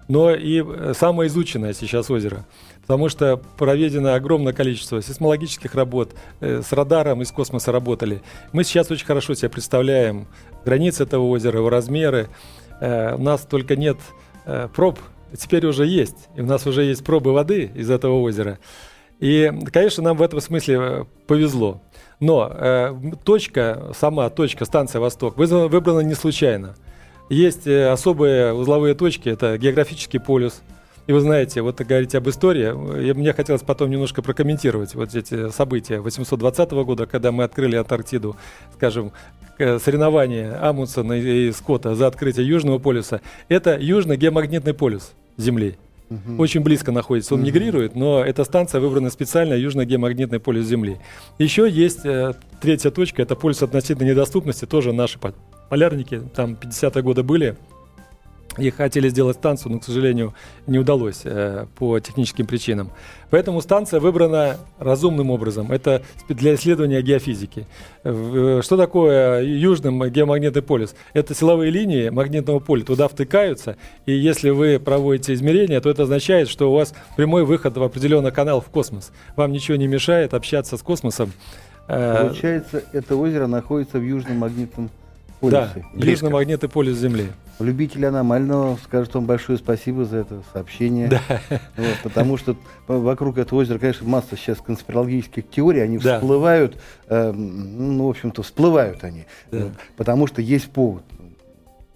но 0.07 0.33
и 0.33 0.63
э, 0.63 0.93
самое 0.95 1.27
изученное 1.27 1.73
сейчас 1.73 2.09
озеро. 2.09 2.45
Потому 2.81 3.09
что 3.09 3.37
проведено 3.57 4.13
огромное 4.13 4.53
количество 4.53 5.01
сейсмологических 5.01 5.75
работ, 5.75 6.13
э, 6.39 6.61
с 6.61 6.71
радаром 6.71 7.21
из 7.21 7.31
космоса 7.31 7.71
работали. 7.71 8.21
Мы 8.53 8.63
сейчас 8.63 8.89
очень 8.91 9.05
хорошо 9.05 9.33
себе 9.33 9.49
представляем 9.49 10.27
границы 10.65 11.03
этого 11.03 11.27
озера, 11.27 11.59
его 11.59 11.69
размеры. 11.69 12.29
Э, 12.79 13.15
У 13.15 13.21
нас 13.21 13.41
только 13.41 13.75
нет 13.75 13.97
проб, 14.73 14.97
теперь 15.37 15.65
уже 15.65 15.85
есть. 15.85 16.29
И 16.37 16.41
у 16.41 16.45
нас 16.45 16.65
уже 16.65 16.83
есть 16.83 17.03
пробы 17.03 17.33
воды 17.33 17.69
из 17.75 17.89
этого 17.89 18.21
озера. 18.21 18.59
И, 19.19 19.51
конечно, 19.73 20.03
нам 20.03 20.17
в 20.17 20.21
этом 20.21 20.39
смысле 20.39 21.05
повезло. 21.25 21.81
Но 22.19 22.51
э, 22.51 22.95
точка, 23.23 23.91
сама 23.97 24.29
точка, 24.29 24.65
станция 24.65 24.99
«Восток» 24.99 25.37
выбрана 25.37 25.99
не 25.99 26.13
случайно. 26.13 26.75
Есть 27.29 27.67
э, 27.67 27.89
особые 27.89 28.53
узловые 28.53 28.95
точки, 28.95 29.29
это 29.29 29.57
географический 29.57 30.19
полюс. 30.19 30.61
И 31.07 31.13
вы 31.13 31.21
знаете, 31.21 31.61
вот 31.61 31.79
говорите 31.79 32.17
об 32.17 32.27
истории, 32.29 32.65
э, 32.65 33.13
мне 33.13 33.33
хотелось 33.33 33.61
потом 33.61 33.89
немножко 33.89 34.21
прокомментировать 34.21 34.93
вот 34.95 35.15
эти 35.15 35.49
события 35.51 35.99
820 35.99 36.71
года, 36.71 37.05
когда 37.05 37.31
мы 37.31 37.43
открыли 37.45 37.75
Антарктиду, 37.75 38.35
скажем, 38.75 39.11
э, 39.57 39.79
соревнования 39.79 40.57
Амундсена 40.61 41.13
и 41.13 41.51
Скотта 41.51 41.95
за 41.95 42.07
открытие 42.07 42.47
Южного 42.47 42.77
полюса. 42.77 43.21
Это 43.47 43.77
южный 43.77 44.17
геомагнитный 44.17 44.73
полюс 44.73 45.13
Земли. 45.37 45.77
Очень 46.37 46.61
близко 46.61 46.93
находится. 46.93 47.33
Он 47.33 47.43
мигрирует, 47.43 47.95
но 47.95 48.23
эта 48.23 48.45
станция 48.45 48.79
выбрана 48.79 49.09
специально 49.09 49.53
южно-геомагнитный 49.53 50.39
полюс 50.39 50.65
Земли. 50.65 50.99
Еще 51.37 51.69
есть 51.69 52.05
э, 52.05 52.33
третья 52.61 52.91
точка, 52.91 53.21
это 53.21 53.35
полюс 53.35 53.61
относительной 53.61 54.11
недоступности, 54.11 54.65
тоже 54.65 54.93
наши 54.93 55.19
полярники, 55.69 56.21
там 56.33 56.57
50-е 56.59 57.03
годы 57.03 57.23
были, 57.23 57.55
и 58.57 58.69
хотели 58.71 59.09
сделать 59.09 59.37
станцию, 59.37 59.73
но, 59.73 59.79
к 59.79 59.83
сожалению, 59.83 60.33
не 60.65 60.79
удалось 60.79 61.21
э, 61.23 61.67
по 61.75 61.99
техническим 61.99 62.45
причинам. 62.45 62.91
Поэтому 63.29 63.61
станция 63.61 63.99
выбрана 63.99 64.57
разумным 64.79 65.29
образом. 65.29 65.71
Это 65.71 66.01
для 66.27 66.55
исследования 66.55 67.01
геофизики. 67.01 67.67
Э, 68.03 68.61
Что 68.63 68.77
такое 68.77 69.43
южный 69.43 70.09
геомагнитный 70.09 70.61
полюс? 70.61 70.95
Это 71.13 71.35
силовые 71.35 71.71
линии 71.71 72.09
магнитного 72.09 72.59
поля 72.59 72.83
туда 72.83 73.07
втыкаются, 73.07 73.77
и 74.05 74.13
если 74.13 74.49
вы 74.49 74.79
проводите 74.79 75.33
измерения, 75.33 75.79
то 75.79 75.89
это 75.89 76.03
означает, 76.03 76.49
что 76.49 76.71
у 76.71 76.75
вас 76.75 76.93
прямой 77.15 77.45
выход 77.45 77.77
в 77.77 77.83
определенный 77.83 78.31
канал 78.31 78.61
в 78.61 78.65
космос. 78.65 79.11
Вам 79.35 79.51
ничего 79.51 79.77
не 79.77 79.87
мешает 79.87 80.33
общаться 80.33 80.77
с 80.77 80.81
космосом. 80.81 81.31
Э, 81.87 82.27
Получается, 82.27 82.83
это 82.91 83.15
озеро 83.15 83.47
находится 83.47 83.99
в 83.99 84.03
южном 84.03 84.37
магнитном 84.37 84.89
Да, 85.41 85.71
полюсе. 85.73 86.11
южный 86.11 86.29
магнитный 86.31 86.69
полюс 86.69 86.97
Земли. 86.97 87.27
Любители 87.59 88.05
аномального 88.05 88.77
скажут 88.83 89.15
вам 89.15 89.25
большое 89.25 89.57
спасибо 89.57 90.05
за 90.05 90.17
это 90.17 90.41
сообщение. 90.53 91.09
Вот, 91.75 91.97
потому 92.03 92.37
что 92.37 92.55
вокруг 92.87 93.37
этого 93.37 93.59
озера, 93.59 93.79
конечно, 93.79 94.07
масса 94.07 94.35
сейчас 94.35 94.59
конспирологических 94.59 95.49
теорий, 95.49 95.81
они 95.81 95.97
Да. 95.97 96.17
всплывают, 96.19 96.77
э, 97.07 97.31
ну, 97.31 98.05
в 98.07 98.09
общем-то, 98.09 98.43
всплывают 98.43 99.03
они. 99.03 99.25
Да. 99.51 99.69
Потому 99.95 100.27
что 100.27 100.41
есть 100.41 100.69
повод. 100.69 101.03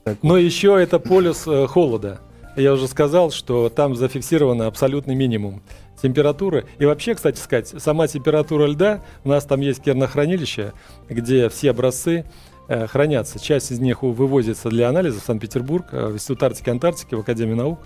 Так 0.04 0.18
Но 0.24 0.38
еще 0.38 0.82
это 0.82 0.98
полюс 1.00 1.44
э, 1.48 1.68
холода. 1.68 2.22
Я 2.56 2.74
уже 2.74 2.88
сказал, 2.88 3.32
что 3.32 3.70
там 3.70 3.96
зафиксировано 3.96 4.66
абсолютный 4.68 5.16
минимум 5.16 5.62
температуры. 6.02 6.66
И 6.80 6.86
вообще, 6.86 7.14
кстати 7.14 7.38
сказать, 7.40 7.68
сама 7.78 8.08
температура 8.08 8.66
льда, 8.66 9.02
у 9.24 9.30
нас 9.30 9.46
там 9.46 9.62
есть 9.62 9.84
кернохранилище, 9.84 10.74
где 11.08 11.48
все 11.50 11.70
образцы 11.70 12.26
хранятся. 12.88 13.40
Часть 13.40 13.72
из 13.72 13.80
них 13.80 14.04
вывозится 14.04 14.70
для 14.70 14.90
анализа 14.90 15.20
в 15.20 15.24
Санкт-Петербург, 15.24 15.86
э, 15.92 16.08
в 16.08 16.14
Институт 16.14 16.44
Арктики 16.44 16.70
и 16.70 16.72
Антарктики, 16.72 17.16
в 17.16 17.20
Академии 17.20 17.54
наук. 17.54 17.80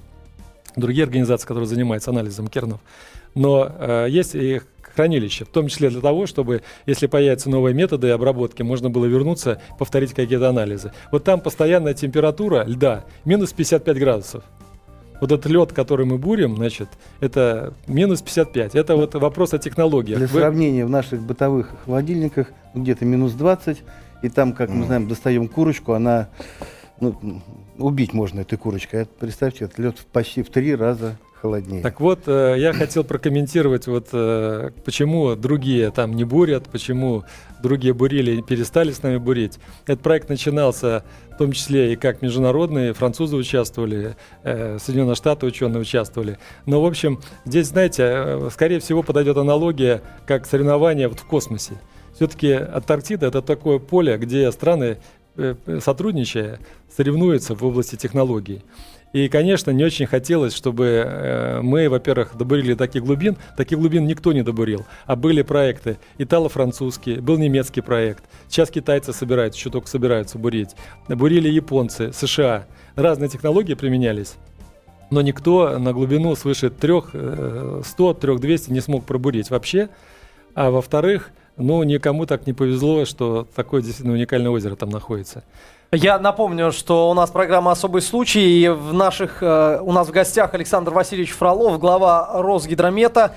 Другие 0.75 1.05
организации, 1.05 1.47
которые 1.47 1.67
занимаются 1.67 2.11
анализом 2.11 2.47
кернов. 2.47 2.79
Но 3.33 3.69
э, 3.79 4.07
есть 4.09 4.35
и 4.35 4.61
хранилище, 4.95 5.45
в 5.45 5.49
том 5.49 5.67
числе 5.67 5.89
для 5.89 6.01
того, 6.01 6.25
чтобы, 6.25 6.61
если 6.85 7.07
появятся 7.07 7.49
новые 7.49 7.73
методы 7.73 8.09
обработки, 8.09 8.61
можно 8.61 8.89
было 8.89 9.05
вернуться, 9.05 9.61
повторить 9.77 10.13
какие-то 10.13 10.49
анализы. 10.49 10.91
Вот 11.11 11.23
там 11.23 11.41
постоянная 11.41 11.93
температура 11.93 12.63
льда 12.65 13.05
минус 13.25 13.51
55 13.53 13.97
градусов. 13.97 14.43
Вот 15.21 15.31
этот 15.31 15.45
лед, 15.45 15.71
который 15.71 16.05
мы 16.05 16.17
бурим, 16.17 16.57
значит, 16.57 16.89
это 17.21 17.73
минус 17.87 18.21
55. 18.21 18.75
Это 18.75 18.95
вот 18.95 19.15
вопрос 19.15 19.53
о 19.53 19.57
технологиях. 19.57 20.17
Для 20.17 20.27
Вы- 20.27 20.39
сравнения, 20.39 20.85
в 20.85 20.89
наших 20.89 21.21
бытовых 21.21 21.69
холодильниках 21.85 22.47
где-то 22.73 23.05
минус 23.05 23.31
20, 23.33 23.81
и 24.25 24.29
там, 24.29 24.53
как 24.53 24.69
мы 24.69 24.85
знаем, 24.85 25.07
достаем 25.07 25.47
курочку, 25.47 25.93
она, 25.93 26.29
ну, 26.99 27.41
убить 27.77 28.13
можно 28.13 28.41
этой 28.41 28.57
курочкой. 28.57 29.03
А 29.03 29.05
Представьте, 29.05 29.65
этот 29.65 29.77
лед 29.77 29.97
почти 30.11 30.41
в 30.41 30.49
три 30.49 30.75
раза 30.75 31.17
холоднее. 31.41 31.83
Так 31.83 31.99
вот, 31.99 32.21
э, 32.25 32.55
я 32.57 32.73
хотел 32.73 33.03
прокомментировать, 33.03 33.85
вот 33.85 34.07
э, 34.13 34.71
почему 34.83 35.35
другие 35.35 35.91
там 35.91 36.13
не 36.13 36.23
бурят, 36.23 36.69
почему 36.69 37.23
другие 37.61 37.93
бурили 37.93 38.31
и 38.31 38.41
перестали 38.41 38.91
с 38.91 39.03
нами 39.03 39.17
бурить. 39.17 39.59
Этот 39.85 40.01
проект 40.01 40.29
начинался 40.29 41.03
в 41.35 41.37
том 41.37 41.51
числе 41.51 41.93
и 41.93 41.95
как 41.95 42.21
международные, 42.21 42.93
французы 42.93 43.35
участвовали, 43.35 44.15
э, 44.43 44.79
Соединенные 44.79 45.15
Штаты 45.15 45.45
ученые 45.45 45.81
участвовали. 45.81 46.39
Но, 46.65 46.81
в 46.81 46.85
общем, 46.85 47.19
здесь, 47.45 47.67
знаете, 47.67 48.03
э, 48.03 48.49
скорее 48.51 48.79
всего 48.79 49.03
подойдет 49.03 49.37
аналогия 49.37 50.01
как 50.25 50.47
соревнования 50.47 51.09
вот 51.09 51.19
в 51.19 51.25
космосе. 51.25 51.73
Все-таки 52.15 52.53
Антарктида 52.53 53.27
это 53.27 53.41
такое 53.41 53.79
поле, 53.79 54.17
где 54.17 54.49
страны, 54.51 54.97
э, 55.35 55.55
сотрудничая, 55.81 56.59
соревнуются 56.95 57.55
в 57.55 57.63
области 57.63 57.97
технологий. 57.97 58.63
И, 59.15 59.27
конечно, 59.29 59.71
не 59.71 59.85
очень 59.85 60.05
хотелось, 60.07 60.53
чтобы 60.53 60.85
э, 60.85 61.61
мы, 61.61 61.89
во-первых, 61.89 62.35
добурили 62.35 62.73
таких 62.73 63.03
глубин. 63.03 63.37
Таких 63.55 63.79
глубин 63.79 64.05
никто 64.07 64.33
не 64.33 64.43
добурил. 64.43 64.85
А 65.05 65.15
были 65.15 65.41
проекты 65.41 65.97
итало-французские, 66.17 67.21
был 67.21 67.37
немецкий 67.37 67.81
проект. 67.81 68.25
Сейчас 68.49 68.69
китайцы 68.69 69.13
собираются, 69.13 69.57
еще 69.57 69.69
только 69.69 69.87
собираются 69.87 70.37
бурить. 70.37 70.75
Бурили 71.07 71.47
японцы, 71.49 72.11
США. 72.11 72.67
Разные 72.95 73.29
технологии 73.29 73.73
применялись. 73.73 74.35
Но 75.11 75.21
никто 75.21 75.79
на 75.79 75.93
глубину 75.93 76.35
свыше 76.35 76.67
300-3200 76.67 78.73
не 78.73 78.81
смог 78.81 79.05
пробурить 79.05 79.49
вообще. 79.49 79.87
А 80.55 80.71
во-вторых, 80.71 81.31
ну, 81.57 81.83
никому 81.83 82.25
так 82.25 82.47
не 82.47 82.53
повезло, 82.53 83.05
что 83.05 83.47
такое 83.55 83.81
действительно 83.81 84.13
уникальное 84.13 84.51
озеро 84.51 84.75
там 84.75 84.89
находится. 84.89 85.43
Я 85.91 86.19
напомню, 86.19 86.71
что 86.71 87.09
у 87.09 87.13
нас 87.13 87.29
программа 87.29 87.71
«Особый 87.71 88.01
случай», 88.01 88.63
и 88.63 88.67
в 88.67 88.93
наших, 88.93 89.41
э, 89.41 89.79
у 89.81 89.91
нас 89.93 90.07
в 90.07 90.11
гостях 90.11 90.53
Александр 90.53 90.91
Васильевич 90.91 91.31
Фролов, 91.31 91.79
глава 91.79 92.41
Росгидромета, 92.41 93.35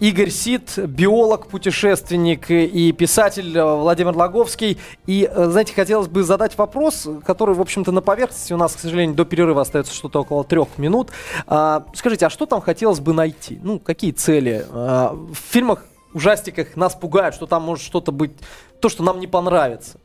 Игорь 0.00 0.30
Сид, 0.30 0.78
биолог, 0.78 1.48
путешественник 1.48 2.50
и 2.50 2.92
писатель 2.92 3.56
э, 3.56 3.64
Владимир 3.64 4.16
Логовский. 4.16 4.78
И, 5.06 5.28
э, 5.30 5.46
знаете, 5.50 5.74
хотелось 5.74 6.06
бы 6.06 6.22
задать 6.22 6.56
вопрос, 6.56 7.08
который, 7.26 7.56
в 7.56 7.60
общем-то, 7.60 7.90
на 7.90 8.00
поверхности. 8.00 8.52
У 8.52 8.56
нас, 8.56 8.76
к 8.76 8.78
сожалению, 8.78 9.16
до 9.16 9.24
перерыва 9.24 9.62
остается 9.62 9.92
что-то 9.92 10.20
около 10.20 10.44
трех 10.44 10.78
минут. 10.78 11.10
А, 11.48 11.84
Скажите, 11.94 12.26
а 12.26 12.30
что 12.30 12.46
там 12.46 12.60
хотелось 12.60 13.00
бы 13.00 13.12
найти? 13.12 13.58
Ну, 13.62 13.80
какие 13.80 14.12
цели? 14.12 14.64
А, 14.70 15.14
В 15.14 15.34
фильмах, 15.34 15.84
ужастиках 16.12 16.76
нас 16.76 16.94
пугают, 16.94 17.34
что 17.34 17.46
там 17.46 17.62
может 17.62 17.84
что-то 17.84 18.12
быть, 18.12 18.32
то, 18.80 18.88
что 18.88 19.02
нам 19.02 19.20
не 19.20 19.26
понравится. 19.26 19.98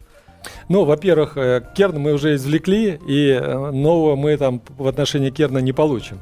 Ну, 0.70 0.84
во-первых, 0.84 1.38
э, 1.38 1.64
Керн 1.76 2.00
мы 2.00 2.14
уже 2.14 2.36
извлекли, 2.36 3.00
и 3.08 3.30
э, 3.30 3.72
нового 3.72 4.16
мы 4.16 4.36
там 4.38 4.62
в 4.78 4.88
отношении 4.88 5.30
Керна 5.30 5.60
не 5.60 5.72
получим. 5.72 6.20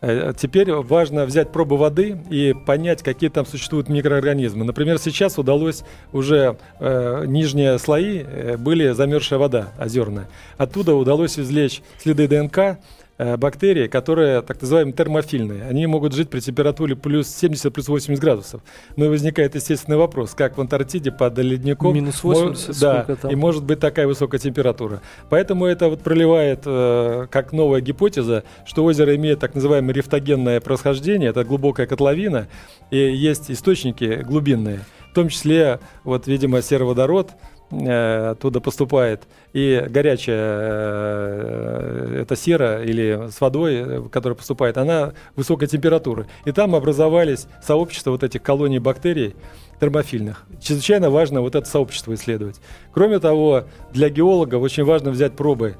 Э, 0.00 0.32
Теперь 0.36 0.72
важно 0.72 1.24
взять 1.24 1.50
пробы 1.50 1.76
воды 1.76 2.18
и 2.30 2.54
понять, 2.66 3.02
какие 3.02 3.30
там 3.30 3.46
существуют 3.46 3.88
микроорганизмы. 3.88 4.64
Например, 4.64 4.98
сейчас 4.98 5.38
удалось 5.38 5.82
уже 6.12 6.56
э, 6.78 7.24
нижние 7.26 7.78
слои 7.78 8.22
э, 8.24 8.56
были 8.56 8.92
замерзшая 8.92 9.38
вода 9.38 9.68
озерная. 9.78 10.28
Оттуда 10.56 10.94
удалось 10.94 11.38
извлечь 11.38 11.82
следы 11.98 12.28
ДНК 12.28 12.78
бактерии, 13.18 13.88
которые 13.88 14.42
так 14.42 14.60
называемые 14.60 14.94
термофильные. 14.94 15.64
Они 15.64 15.86
могут 15.86 16.12
жить 16.14 16.30
при 16.30 16.40
температуре 16.40 16.94
плюс 16.94 17.28
70, 17.28 17.72
плюс 17.72 17.88
80 17.88 18.22
градусов. 18.22 18.60
Но 18.96 19.06
и 19.06 19.08
возникает 19.08 19.54
естественный 19.56 19.96
вопрос, 19.98 20.34
как 20.34 20.56
в 20.56 20.60
Антарктиде 20.60 21.10
под 21.10 21.36
ледником... 21.38 21.94
Минус 21.94 22.22
80, 22.22 22.68
мо- 22.68 22.74
Да, 22.80 23.16
там? 23.16 23.30
и 23.30 23.34
может 23.34 23.64
быть 23.64 23.80
такая 23.80 24.06
высокая 24.06 24.38
температура. 24.38 25.00
Поэтому 25.30 25.66
это 25.66 25.88
вот 25.88 26.00
проливает 26.02 26.62
э, 26.64 27.26
как 27.30 27.52
новая 27.52 27.80
гипотеза, 27.80 28.44
что 28.64 28.84
озеро 28.84 29.14
имеет 29.16 29.40
так 29.40 29.54
называемое 29.54 29.94
рифтогенное 29.94 30.60
происхождение, 30.60 31.30
это 31.30 31.42
глубокая 31.44 31.86
котловина, 31.86 32.46
и 32.90 32.98
есть 32.98 33.50
источники 33.50 34.22
глубинные, 34.22 34.80
в 35.10 35.14
том 35.14 35.28
числе, 35.28 35.80
вот, 36.04 36.26
видимо, 36.26 36.62
сероводород, 36.62 37.30
э, 37.30 37.57
оттуда 37.70 38.60
поступает, 38.60 39.24
и 39.52 39.84
горячая 39.88 40.36
э, 40.38 42.22
это 42.22 42.36
сера 42.36 42.82
или 42.82 43.28
с 43.30 43.40
водой, 43.40 43.74
э, 43.76 44.02
которая 44.10 44.36
поступает, 44.36 44.78
она 44.78 45.12
высокой 45.36 45.68
температуры. 45.68 46.26
И 46.46 46.52
там 46.52 46.74
образовались 46.74 47.46
сообщества 47.62 48.12
вот 48.12 48.22
этих 48.22 48.42
колоний 48.42 48.78
бактерий 48.78 49.36
термофильных. 49.80 50.46
Чрезвычайно 50.60 51.10
важно 51.10 51.42
вот 51.42 51.54
это 51.54 51.68
сообщество 51.68 52.14
исследовать. 52.14 52.60
Кроме 52.92 53.18
того, 53.18 53.64
для 53.92 54.08
геологов 54.08 54.62
очень 54.62 54.84
важно 54.84 55.10
взять 55.10 55.34
пробы 55.34 55.76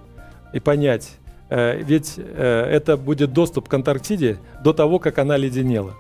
и 0.53 0.61
понять, 0.61 1.13
э, 1.49 1.81
ведь 1.83 2.15
э, 2.19 2.65
это 2.71 2.99
будет 2.99 3.33
доступ 3.33 3.69
к 3.69 3.75
Антарктиде 3.75 4.39
до 4.63 4.75
того, 4.75 4.99
как 4.99 5.19
она 5.19 5.39
леденела. 5.39 5.95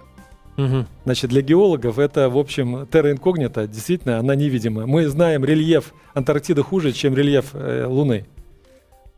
Мгм. 0.58 0.86
Значит, 1.04 1.30
для 1.30 1.40
геологов 1.40 1.98
это, 2.00 2.28
в 2.28 2.36
общем, 2.36 2.86
терра 2.90 3.12
инкогнита, 3.12 3.68
действительно, 3.68 4.18
она 4.18 4.34
невидима. 4.34 4.86
Мы 4.86 5.06
знаем 5.06 5.44
рельеф 5.44 5.94
Антарктиды 6.14 6.62
хуже, 6.62 6.92
чем 6.92 7.14
рельеф 7.14 7.50
э, 7.54 7.86
Луны. 7.86 8.26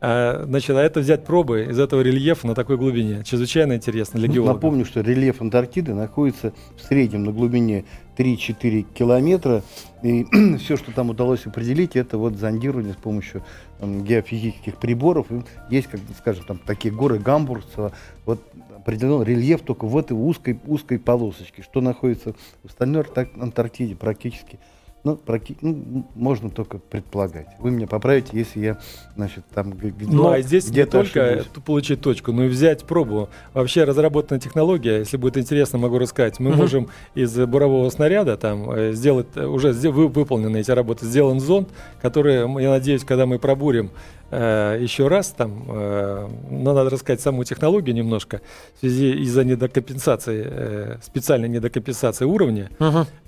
А, 0.03 0.45
значит, 0.47 0.75
а 0.75 0.81
это 0.81 0.99
взять 0.99 1.25
пробы 1.25 1.67
из 1.69 1.77
этого 1.77 2.01
рельефа 2.01 2.47
на 2.47 2.55
такой 2.55 2.77
глубине. 2.77 3.23
Чрезвычайно 3.23 3.73
интересно 3.73 4.19
для 4.19 4.29
Ну, 4.29 4.33
геологов. 4.35 4.55
Напомню, 4.55 4.85
что 4.85 5.01
рельеф 5.01 5.41
Антарктиды 5.41 5.93
находится 5.93 6.53
в 6.75 6.81
среднем 6.81 7.23
на 7.23 7.31
глубине 7.31 7.85
3-4 8.17 8.85
километра. 8.95 9.63
И 10.01 10.25
все, 10.57 10.77
что 10.77 10.91
там 10.91 11.11
удалось 11.11 11.45
определить, 11.45 11.95
это 11.95 12.17
вот 12.17 12.35
зондирование 12.35 12.93
с 12.93 12.97
помощью 12.97 13.43
там, 13.79 14.03
геофизических 14.03 14.77
приборов. 14.77 15.27
И 15.31 15.43
есть, 15.69 15.87
как 15.87 15.99
скажем, 16.17 16.45
там 16.45 16.59
такие 16.65 16.91
горы 16.91 17.19
Гамбургса. 17.19 17.91
Вот 18.25 18.41
определен 18.81 19.21
рельеф 19.23 19.61
только 19.61 19.85
в 19.85 19.97
этой 19.97 20.13
узкой, 20.13 20.59
узкой 20.67 20.99
полосочке. 20.99 21.61
Что 21.61 21.81
находится 21.81 22.33
в 22.63 22.67
остальной 22.69 23.03
Антар- 23.03 23.39
Антарктиде 23.41 23.95
практически 23.95 24.59
ну, 25.03 25.15
практи- 25.15 25.57
ну, 25.61 26.05
можно 26.13 26.51
только 26.51 26.77
предполагать. 26.77 27.47
Вы 27.57 27.71
меня 27.71 27.87
поправите, 27.87 28.29
если 28.37 28.59
я, 28.59 28.77
значит, 29.15 29.43
там 29.51 29.71
г- 29.71 29.89
г- 29.89 30.05
Ну, 30.07 30.29
а 30.29 30.41
здесь 30.41 30.65
не 30.67 30.73
где-то 30.73 30.91
только 30.91 31.23
ошибусь. 31.27 31.47
т- 31.55 31.61
получить 31.61 32.01
точку, 32.01 32.31
но 32.33 32.43
и 32.43 32.47
взять 32.47 32.83
пробу. 32.85 33.29
Вообще 33.55 33.83
разработана 33.83 34.39
технология, 34.39 34.99
если 34.99 35.17
будет 35.17 35.37
интересно, 35.39 35.79
могу 35.79 35.97
рассказать. 35.97 36.39
Мы 36.39 36.51
Мгм. 36.51 36.59
можем 36.59 36.87
из 37.15 37.35
бурового 37.35 37.89
снаряда 37.89 38.37
там 38.37 38.69
э, 38.69 38.93
сделать, 38.93 39.25
э, 39.33 39.43
уже 39.43 39.71
вы- 39.73 40.07
выполнены 40.07 40.57
эти 40.57 40.69
работы, 40.69 41.07
сделан 41.07 41.39
зонд, 41.39 41.69
который, 41.99 42.35
я 42.61 42.69
надеюсь, 42.69 43.03
когда 43.03 43.25
мы 43.25 43.39
пробурим 43.39 43.89
еще 44.35 45.07
раз 45.07 45.29
там, 45.37 45.65
э, 45.67 46.27
но 46.49 46.73
надо 46.73 46.89
рассказать 46.89 47.21
саму 47.21 47.43
технологию 47.43 47.95
немножко, 47.95 48.41
в 48.75 48.79
связи 48.79 49.11
из-за 49.23 49.43
недокомпенсации, 49.43 50.45
э, 50.49 50.97
специальной 51.03 51.49
недокомпенсации 51.49 52.25
уровня, 52.25 52.69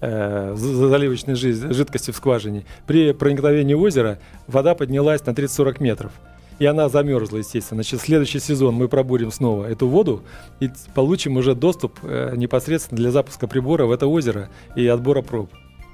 э, 0.02 0.54
за- 0.56 0.88
заливочной 0.88 1.36
жи- 1.36 1.74
жидкости 1.74 2.12
в 2.12 2.16
скважине, 2.16 2.66
при 2.88 3.14
проникновении 3.14 3.74
озера 3.74 4.20
вода 4.48 4.76
поднялась 4.76 5.26
на 5.26 5.34
30-40 5.34 5.80
метров. 5.82 6.12
И 6.60 6.66
она 6.68 6.88
замерзла, 6.88 7.38
естественно. 7.38 7.82
Значит, 7.84 8.00
следующий 8.02 8.40
сезон 8.40 8.76
мы 8.76 8.88
пробурим 8.88 9.32
снова 9.32 9.66
эту 9.66 9.88
воду 9.88 10.22
и 10.60 10.70
получим 10.94 11.36
уже 11.38 11.56
доступ 11.56 12.00
э, 12.04 12.34
непосредственно 12.38 12.98
для 12.98 13.12
запуска 13.12 13.48
прибора 13.48 13.86
в 13.86 13.92
это 13.92 14.06
озеро 14.08 14.50
и 14.76 14.86
отбора 14.88 15.22
проб. 15.24 15.50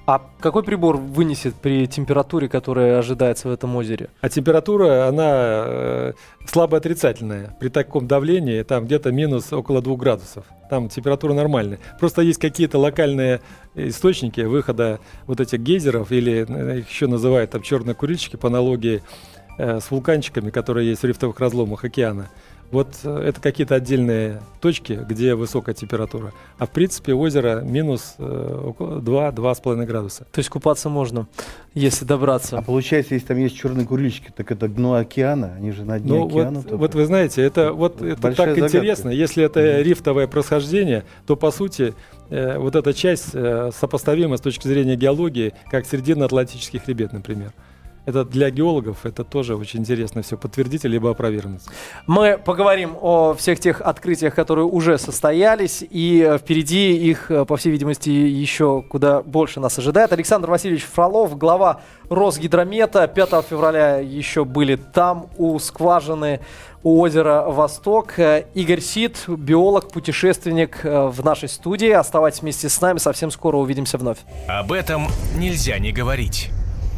А 0.09 0.19
какой 0.39 0.63
прибор 0.63 0.97
вынесет 0.97 1.53
при 1.53 1.85
температуре, 1.85 2.49
которая 2.49 2.97
ожидается 2.97 3.47
в 3.47 3.51
этом 3.51 3.75
озере? 3.75 4.09
А 4.21 4.29
температура, 4.29 5.07
она 5.07 5.63
э, 5.67 6.13
слабо 6.47 6.77
отрицательная. 6.77 7.55
При 7.59 7.69
таком 7.69 8.07
давлении 8.07 8.63
там 8.63 8.85
где-то 8.85 9.11
минус 9.11 9.53
около 9.53 9.83
2 9.83 9.95
градусов. 9.97 10.45
Там 10.67 10.89
температура 10.89 11.33
нормальная. 11.33 11.77
Просто 11.99 12.23
есть 12.23 12.39
какие-то 12.39 12.79
локальные 12.79 13.41
источники 13.75 14.41
выхода 14.41 14.99
вот 15.27 15.41
этих 15.41 15.59
гейзеров, 15.59 16.11
или 16.11 16.43
э, 16.49 16.79
их 16.79 16.89
еще 16.89 17.05
называют 17.05 17.51
там 17.51 17.61
черные 17.61 17.93
курильщики 17.93 18.35
по 18.35 18.47
аналогии 18.47 19.03
э, 19.59 19.79
с 19.79 19.91
вулканчиками, 19.91 20.49
которые 20.49 20.89
есть 20.89 21.03
в 21.03 21.05
рифтовых 21.05 21.39
разломах 21.39 21.83
океана. 21.83 22.31
Вот 22.71 22.99
э, 23.03 23.23
это 23.27 23.41
какие-то 23.41 23.75
отдельные 23.75 24.41
точки, 24.61 24.93
где 25.07 25.33
высокая 25.33 25.73
температура. 25.73 26.33
А 26.57 26.67
в 26.67 26.69
принципе 26.69 27.13
озеро 27.13 27.61
минус 27.61 28.15
э, 28.19 28.61
около 28.67 28.99
2-2,5 28.99 29.85
градуса. 29.85 30.25
То 30.31 30.39
есть 30.39 30.49
купаться 30.49 30.87
можно, 30.89 31.27
если 31.73 32.05
добраться. 32.05 32.59
А 32.59 32.61
получается, 32.61 33.15
если 33.15 33.25
там 33.27 33.37
есть 33.37 33.55
черные 33.57 33.87
курильщики, 33.87 34.31
так 34.35 34.51
это 34.51 34.67
дно 34.67 34.93
океана, 34.95 35.53
они 35.57 35.71
же 35.71 35.83
на 35.83 35.99
дне 35.99 36.13
Ну, 36.13 36.27
океана. 36.27 36.59
вот, 36.59 36.71
вот 36.71 36.95
вы 36.95 37.05
знаете, 37.05 37.41
это 37.41 37.73
вот 37.73 38.01
это 38.01 38.21
так 38.21 38.35
загадка. 38.35 38.59
интересно. 38.67 39.09
Если 39.09 39.43
это 39.43 39.59
Мгм. 39.59 39.81
рифтовое 39.83 40.27
происхождение, 40.27 41.05
то 41.25 41.35
по 41.35 41.49
сути 41.51 41.93
э, 42.29 42.59
вот 42.59 42.75
эта 42.75 42.93
часть 42.93 43.29
э, 43.33 43.71
сопоставима 43.73 44.37
с 44.37 44.41
точки 44.41 44.67
зрения 44.67 44.95
геологии, 44.95 45.53
как 45.71 45.85
Срединно-Атлантический 45.85 46.77
хребет, 46.79 47.13
например. 47.13 47.51
Это 48.09 48.25
для 48.25 48.49
геологов 48.49 49.05
это 49.05 49.23
тоже 49.23 49.55
очень 49.55 49.81
интересно 49.81 50.23
все 50.23 50.35
подтвердить 50.35 50.83
либо 50.83 51.11
опровергнуть. 51.11 51.61
Мы 52.07 52.39
поговорим 52.43 52.97
о 52.99 53.35
всех 53.35 53.59
тех 53.59 53.81
открытиях, 53.81 54.33
которые 54.33 54.65
уже 54.65 54.97
состоялись, 54.97 55.83
и 55.87 56.37
впереди 56.39 56.97
их, 56.97 57.29
э, 57.29 57.45
по 57.45 57.55
всей 57.55 57.69
видимости, 57.69 58.09
еще 58.09 58.81
куда 58.81 59.21
больше 59.21 59.59
нас 59.59 59.77
ожидает. 59.77 60.11
Александр 60.11 60.49
Васильевич 60.49 60.85
Фролов, 60.85 61.37
глава 61.37 61.81
Росгидромета, 62.09 63.07
5 63.07 63.45
февраля 63.47 63.97
еще 63.97 64.43
были 64.43 64.75
там, 64.75 65.27
у 65.37 65.59
скважины, 65.59 66.39
у 66.81 66.99
озера 66.99 67.43
Восток. 67.47 68.17
Э, 68.17 68.45
Игорь 68.55 68.81
Сид, 68.81 69.25
биолог, 69.27 69.91
путешественник 69.91 70.83
э, 70.83 71.07
в 71.09 71.23
нашей 71.23 71.47
студии. 71.47 71.91
Оставайтесь 71.91 72.41
вместе 72.41 72.69
с 72.69 72.81
нами, 72.81 72.97
совсем 72.97 73.29
скоро 73.29 73.57
увидимся 73.57 73.99
вновь. 73.99 74.17
Об 74.47 74.71
этом 74.71 75.07
нельзя 75.37 75.77
не 75.77 75.91
говорить. 75.91 76.49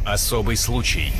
Особый 0.06 0.56
случай. 0.56 1.12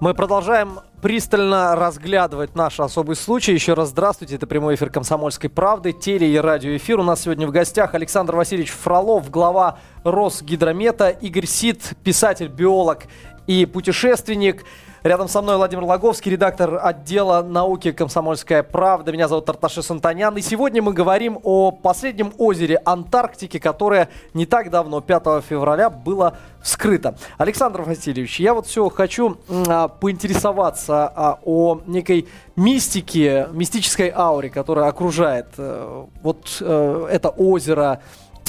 Мы 0.00 0.14
продолжаем 0.14 0.80
пристально 1.02 1.76
разглядывать 1.76 2.54
наш 2.54 2.80
особый 2.80 3.14
случай. 3.14 3.52
Еще 3.52 3.74
раз 3.74 3.90
здравствуйте, 3.90 4.36
это 4.36 4.46
прямой 4.46 4.76
эфир 4.76 4.88
«Комсомольской 4.88 5.50
правды», 5.50 5.92
теле- 5.92 6.32
и 6.32 6.38
радиоэфир. 6.38 6.98
У 6.98 7.02
нас 7.02 7.20
сегодня 7.20 7.46
в 7.46 7.50
гостях 7.50 7.94
Александр 7.94 8.36
Васильевич 8.36 8.70
Фролов, 8.70 9.30
глава 9.30 9.78
Росгидромета, 10.02 11.10
Игорь 11.10 11.46
Сид, 11.46 11.92
писатель, 12.02 12.48
биолог 12.48 13.02
и 13.46 13.66
путешественник. 13.66 14.64
Рядом 15.04 15.28
со 15.28 15.42
мной 15.42 15.58
Владимир 15.58 15.84
Логовский, 15.84 16.32
редактор 16.32 16.80
отдела 16.82 17.42
науки 17.42 17.92
«Комсомольская 17.92 18.62
правда». 18.62 19.12
Меня 19.12 19.28
зовут 19.28 19.44
Тарташи 19.44 19.82
Сантанян. 19.82 20.34
И 20.38 20.40
сегодня 20.40 20.82
мы 20.82 20.94
говорим 20.94 21.38
о 21.42 21.72
последнем 21.72 22.32
озере 22.38 22.80
Антарктики, 22.86 23.58
которое 23.58 24.08
не 24.32 24.46
так 24.46 24.70
давно, 24.70 25.02
5 25.02 25.44
февраля, 25.44 25.90
было 25.90 26.38
вскрыто. 26.62 27.18
Александр 27.36 27.82
Васильевич, 27.82 28.40
я 28.40 28.54
вот 28.54 28.66
все 28.66 28.88
хочу 28.88 29.36
а, 29.68 29.88
поинтересоваться 29.88 31.06
а, 31.14 31.38
о 31.44 31.82
некой 31.84 32.26
мистике, 32.56 33.48
мистической 33.52 34.08
ауре, 34.08 34.48
которая 34.48 34.86
окружает 34.86 35.48
э, 35.58 36.06
вот 36.22 36.56
э, 36.62 37.08
это 37.10 37.28
озеро, 37.28 38.00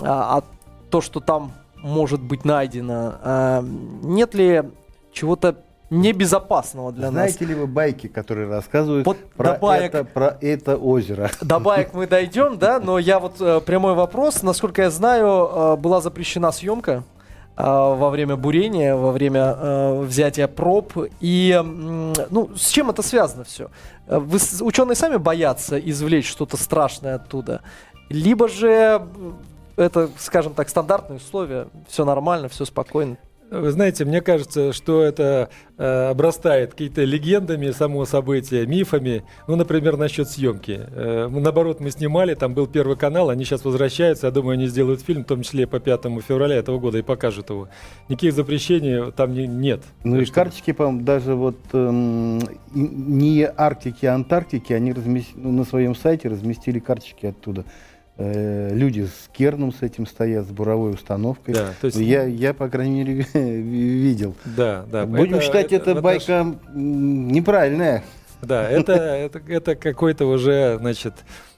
а, 0.01 0.37
а 0.37 0.43
то, 0.89 1.01
что 1.01 1.19
там 1.19 1.51
может 1.75 2.21
быть 2.21 2.45
найдено. 2.45 3.15
А, 3.21 3.61
нет 3.61 4.33
ли 4.33 4.63
чего-то 5.11 5.57
небезопасного 5.89 6.91
для 6.91 7.11
нас? 7.11 7.11
Знаете 7.11 7.45
ли 7.45 7.55
вы 7.55 7.67
байки, 7.67 8.07
которые 8.07 8.47
рассказывают 8.47 9.05
Вот 9.05 9.17
про, 9.35 9.53
до 9.53 9.59
баек. 9.59 9.93
это, 9.93 10.03
про 10.03 10.37
это 10.41 10.77
озеро? 10.77 11.29
До 11.41 11.59
баек 11.59 11.93
мы 11.93 12.07
дойдем, 12.07 12.57
да, 12.57 12.79
но 12.79 12.97
я 12.97 13.19
вот 13.19 13.39
э, 13.39 13.61
прямой 13.61 13.93
вопрос. 13.93 14.43
Насколько 14.43 14.83
я 14.83 14.89
знаю, 14.89 15.27
э, 15.27 15.75
была 15.77 16.01
запрещена 16.01 16.51
съемка 16.51 17.03
э, 17.55 17.63
во 17.63 18.09
время 18.09 18.35
бурения, 18.35 18.95
во 18.95 19.11
время 19.11 19.55
э, 19.57 20.01
взятия 20.01 20.47
проб. 20.47 20.93
И, 21.19 21.61
ну, 21.63 22.49
с 22.55 22.69
чем 22.69 22.89
это 22.89 23.01
связано 23.01 23.43
все? 23.43 23.69
Вы, 24.07 24.39
ученые 24.61 24.95
сами 24.95 25.17
боятся 25.17 25.77
извлечь 25.77 26.29
что-то 26.29 26.57
страшное 26.57 27.15
оттуда? 27.15 27.61
Либо 28.09 28.47
же 28.47 29.01
это, 29.77 30.09
скажем 30.17 30.53
так, 30.53 30.69
стандартные 30.69 31.17
условия, 31.17 31.67
все 31.87 32.05
нормально, 32.05 32.49
все 32.49 32.65
спокойно. 32.65 33.17
Вы 33.51 33.71
знаете, 33.71 34.05
мне 34.05 34.21
кажется, 34.21 34.73
что 34.73 35.03
это 35.03 35.49
э, 35.77 36.09
обрастает 36.09 36.71
какими-то 36.71 37.03
легендами 37.03 37.69
само 37.71 38.05
события, 38.05 38.65
мифами. 38.65 39.23
Ну, 39.47 39.55
например, 39.55 39.97
насчет 39.97 40.27
съемки. 40.29 40.81
Э, 40.87 41.27
наоборот, 41.29 41.79
мы 41.79 41.91
снимали, 41.91 42.33
там 42.33 42.55
был 42.55 42.65
Первый 42.65 42.97
канал, 42.97 43.29
они 43.29 43.45
сейчас 43.45 43.63
возвращаются, 43.63 44.27
я 44.27 44.31
думаю, 44.31 44.55
они 44.55 44.65
сделают 44.65 45.01
фильм, 45.01 45.23
в 45.23 45.27
том 45.27 45.43
числе 45.43 45.67
по 45.67 45.79
5 45.79 46.01
февраля 46.27 46.55
этого 46.55 46.79
года, 46.79 46.97
и 46.97 47.03
покажут 47.03 47.51
его. 47.51 47.69
Никаких 48.09 48.33
запрещений 48.33 49.11
там 49.11 49.33
не, 49.33 49.45
нет. 49.45 49.83
Ну 50.03 50.19
и 50.19 50.25
карточки, 50.25 50.71
по-моему, 50.73 51.01
даже 51.01 51.35
вот 51.35 51.59
эм, 51.73 52.39
не 52.73 53.45
Арктики, 53.45 54.07
а 54.07 54.15
Антарктики, 54.15 54.73
они 54.73 54.91
размест... 54.91 55.29
ну, 55.35 55.51
на 55.51 55.65
своем 55.65 55.95
сайте 55.95 56.29
разместили 56.29 56.79
карточки 56.79 57.27
оттуда. 57.27 57.63
Э, 58.17 58.69
люди 58.73 59.01
с 59.01 59.29
керном 59.33 59.73
с 59.73 59.81
этим 59.81 60.05
стоят, 60.05 60.45
с 60.45 60.49
буровой 60.49 60.93
установкой. 60.93 61.53
Да, 61.53 61.73
то 61.81 61.87
есть... 61.87 61.97
я, 61.97 62.23
я, 62.23 62.53
по 62.53 62.69
крайней 62.69 63.03
мере, 63.03 63.27
видел. 63.33 64.35
Да, 64.45 64.85
да. 64.89 65.05
Будем 65.05 65.35
это, 65.35 65.43
считать, 65.43 65.73
это, 65.73 65.91
это 65.91 66.01
байка 66.01 66.41
отнош... 66.41 66.55
неправильная. 66.73 68.03
Да, 68.41 68.69
это, 68.69 68.93
это, 68.93 69.41
это 69.47 69.75
какой-то 69.75 70.27
уже, 70.27 70.77
значит, 70.79 71.13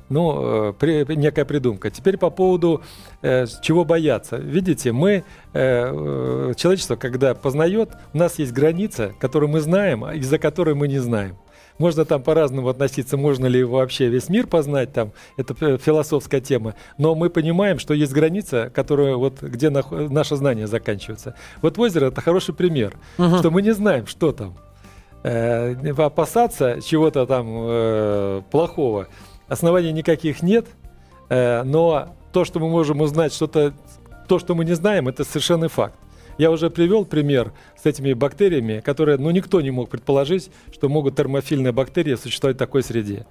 ну, 0.10 0.70
э, 0.70 0.74
при, 0.74 1.06
некая 1.16 1.46
придумка. 1.46 1.92
Теперь 1.92 2.18
по 2.18 2.30
поводу 2.32 2.82
э, 3.22 3.46
чего 3.62 3.86
бояться. 3.86 4.38
Видите, 4.38 4.92
мы, 4.92 5.12
э, 5.12 5.24
э, 5.54 6.54
человечество, 6.56 6.96
когда 6.96 7.36
познает, 7.36 7.92
у 8.14 8.18
нас 8.18 8.40
есть 8.40 8.54
граница, 8.54 9.14
которую 9.20 9.50
мы 9.50 9.60
знаем, 9.60 10.04
а 10.06 10.16
из-за 10.16 10.40
которой 10.40 10.76
мы 10.76 10.88
не 10.88 11.00
знаем. 11.00 11.38
Можно 11.78 12.06
там 12.06 12.24
по-разному 12.24 12.70
относиться, 12.70 13.18
можно 13.18 13.46
ли 13.46 13.64
вообще 13.64 14.08
весь 14.08 14.30
мир 14.30 14.48
познать, 14.48 14.94
там, 14.94 15.12
это 15.38 15.78
философская 15.78 16.42
тема. 16.42 16.76
Но 16.98 17.16
мы 17.16 17.30
понимаем, 17.30 17.80
что 17.80 17.94
есть 17.94 18.14
граница, 18.14 18.72
которая 18.74 19.16
вот, 19.16 19.42
где 19.42 19.70
на, 19.70 19.84
наше 19.92 20.36
знание 20.36 20.68
заканчивается. 20.68 21.36
Вот 21.62 21.78
озеро 21.78 22.08
это 22.08 22.22
хороший 22.22 22.56
пример, 22.56 22.98
угу. 23.18 23.38
что 23.38 23.52
мы 23.52 23.62
не 23.62 23.74
знаем, 23.74 24.08
что 24.08 24.32
там. 24.32 24.58
Э, 25.24 25.76
опасаться 25.98 26.80
чего-то 26.82 27.26
там 27.26 27.48
э, 27.50 28.42
плохого 28.52 29.08
оснований 29.48 29.92
никаких 29.92 30.42
нет, 30.42 30.68
э, 31.30 31.64
но 31.64 32.16
то, 32.32 32.46
что 32.46 32.60
мы 32.60 32.70
можем 32.70 33.02
узнать, 33.02 33.34
что-то, 33.34 33.74
то, 34.28 34.40
что 34.40 34.56
мы 34.56 34.66
не 34.66 34.74
знаем, 34.74 35.08
это 35.08 35.24
совершенный 35.24 35.70
факт. 35.70 35.96
Я 36.38 36.52
уже 36.52 36.70
привел 36.70 37.06
пример 37.06 37.52
с 37.82 37.86
этими 37.86 38.14
бактериями, 38.14 38.80
которые, 38.80 39.18
ну, 39.18 39.32
никто 39.32 39.62
не 39.62 39.72
мог 39.72 39.90
предположить, 39.90 40.52
что 40.72 40.90
могут 40.90 41.16
термофильные 41.16 41.72
бактерии 41.72 42.16
существовать 42.16 42.58
в 42.58 42.60
такой 42.60 42.84
среде. 42.84 43.26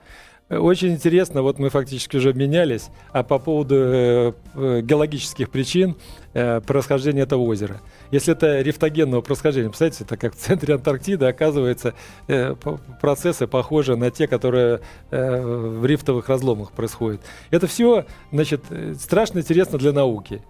Очень 0.49 0.93
интересно, 0.93 1.43
вот 1.43 1.59
мы 1.59 1.71
фактически 1.71 2.19
уже 2.19 2.31
обменялись, 2.31 2.91
а 3.11 3.25
по 3.25 3.41
поводу 3.41 3.75
э, 3.75 4.33
э, 4.55 4.81
геологических 4.81 5.51
причин 5.51 5.97
э, 6.35 6.61
происхождения 6.61 7.23
этого 7.23 7.43
озера. 7.43 7.81
Если 8.13 8.33
это 8.33 8.61
рифтогенного 8.61 9.23
происхождения, 9.23 9.71
представляете, 9.71 10.05
это 10.05 10.17
как 10.17 10.35
в 10.35 10.37
центре 10.37 10.75
Антарктиды, 10.75 11.27
оказывается, 11.27 11.95
э, 12.29 12.55
процессы 13.01 13.49
похожи 13.49 13.97
на 13.97 14.13
те, 14.13 14.29
которые 14.29 14.83
э, 15.11 15.41
в 15.41 15.85
рифтовых 15.85 16.29
разломах 16.29 16.71
происходят. 16.71 17.23
Это 17.51 17.67
все, 17.67 18.07
значит, 18.31 18.63
э, 18.71 18.95
страшно 18.95 19.41
интересно 19.41 19.79
для 19.79 19.91
науки. 19.91 20.43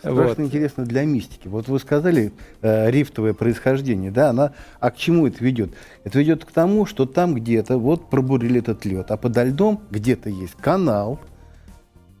Страшно 0.00 0.24
вот. 0.24 0.38
интересно 0.40 0.84
для 0.84 1.04
мистики. 1.04 1.46
Вот 1.46 1.68
вы 1.68 1.78
сказали 1.78 2.32
э, 2.62 2.90
рифтовое 2.90 3.34
происхождение, 3.34 4.10
да, 4.10 4.30
она, 4.30 4.52
а 4.80 4.90
к 4.90 4.96
чему 4.96 5.26
это 5.26 5.44
ведет? 5.44 5.72
Это 6.04 6.18
ведет 6.18 6.44
к 6.44 6.52
тому, 6.52 6.86
что 6.86 7.04
там 7.04 7.34
где-то 7.34 7.76
вот 7.76 8.08
пробурили 8.08 8.60
этот 8.60 8.84
лед, 8.86 9.10
а 9.10 9.16
подо 9.16 9.44
льдом 9.44 9.82
где-то 9.90 10.30
есть 10.30 10.54
канал, 10.54 11.20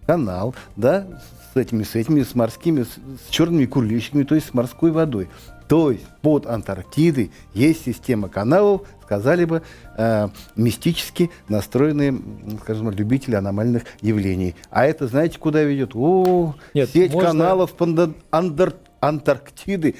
канал, 0.06 0.54
да, 0.76 1.06
с 1.54 1.56
этими, 1.56 1.82
с 1.82 1.94
этими, 1.94 2.22
с 2.22 2.34
морскими, 2.34 2.82
с, 2.82 2.98
с 3.26 3.30
черными 3.30 3.64
курлищиками, 3.64 4.24
то 4.24 4.34
есть 4.34 4.48
с 4.48 4.54
морской 4.54 4.90
водой. 4.90 5.28
То 5.70 5.92
есть 5.92 6.04
под 6.20 6.46
Антарктидой 6.46 7.30
есть 7.54 7.84
система 7.84 8.28
каналов, 8.28 8.88
сказали 9.04 9.44
бы, 9.44 9.62
э, 9.96 10.28
мистически 10.56 11.30
настроенные, 11.48 12.20
скажем, 12.62 12.90
любители 12.90 13.36
аномальных 13.36 13.84
явлений. 14.00 14.56
А 14.70 14.84
это, 14.84 15.06
знаете, 15.06 15.38
куда 15.38 15.62
ведет? 15.62 15.92
О, 15.94 16.56
Нет, 16.74 16.90
сеть 16.90 17.12
можно... 17.12 17.28
каналов 17.28 17.74
под 17.74 18.16
Антар... 18.32 18.74
Антарктиды. 18.98 19.94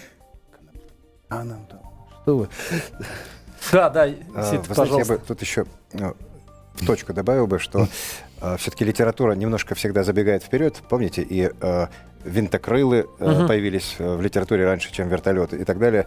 А 1.29 1.45
нам 1.45 1.65
там, 1.67 1.79
что 2.23 2.37
вы? 2.37 2.49
Да, 3.71 3.91
да, 3.91 4.09
Сид, 4.09 4.19
а, 4.35 4.65
Вы 4.67 4.75
знаете, 4.75 4.99
я 4.99 5.05
бы 5.05 5.21
тут 5.25 5.41
еще 5.41 5.67
ну, 5.93 6.17
в 6.75 6.85
точку 6.85 7.13
добавил 7.13 7.47
бы, 7.47 7.61
что 7.61 7.87
все-таки 8.59 8.85
литература 8.85 9.33
немножко 9.33 9.75
всегда 9.75 10.03
забегает 10.03 10.43
вперед, 10.43 10.83
помните, 10.89 11.23
и 11.23 11.51
э, 11.61 11.87
винтокрылы 12.25 13.07
угу. 13.19 13.47
появились 13.47 13.97
э, 13.99 14.17
в 14.17 14.21
литературе 14.23 14.65
раньше, 14.65 14.93
чем 14.93 15.09
вертолеты 15.09 15.57
и 15.59 15.65
так 15.65 15.79
далее. 15.79 16.07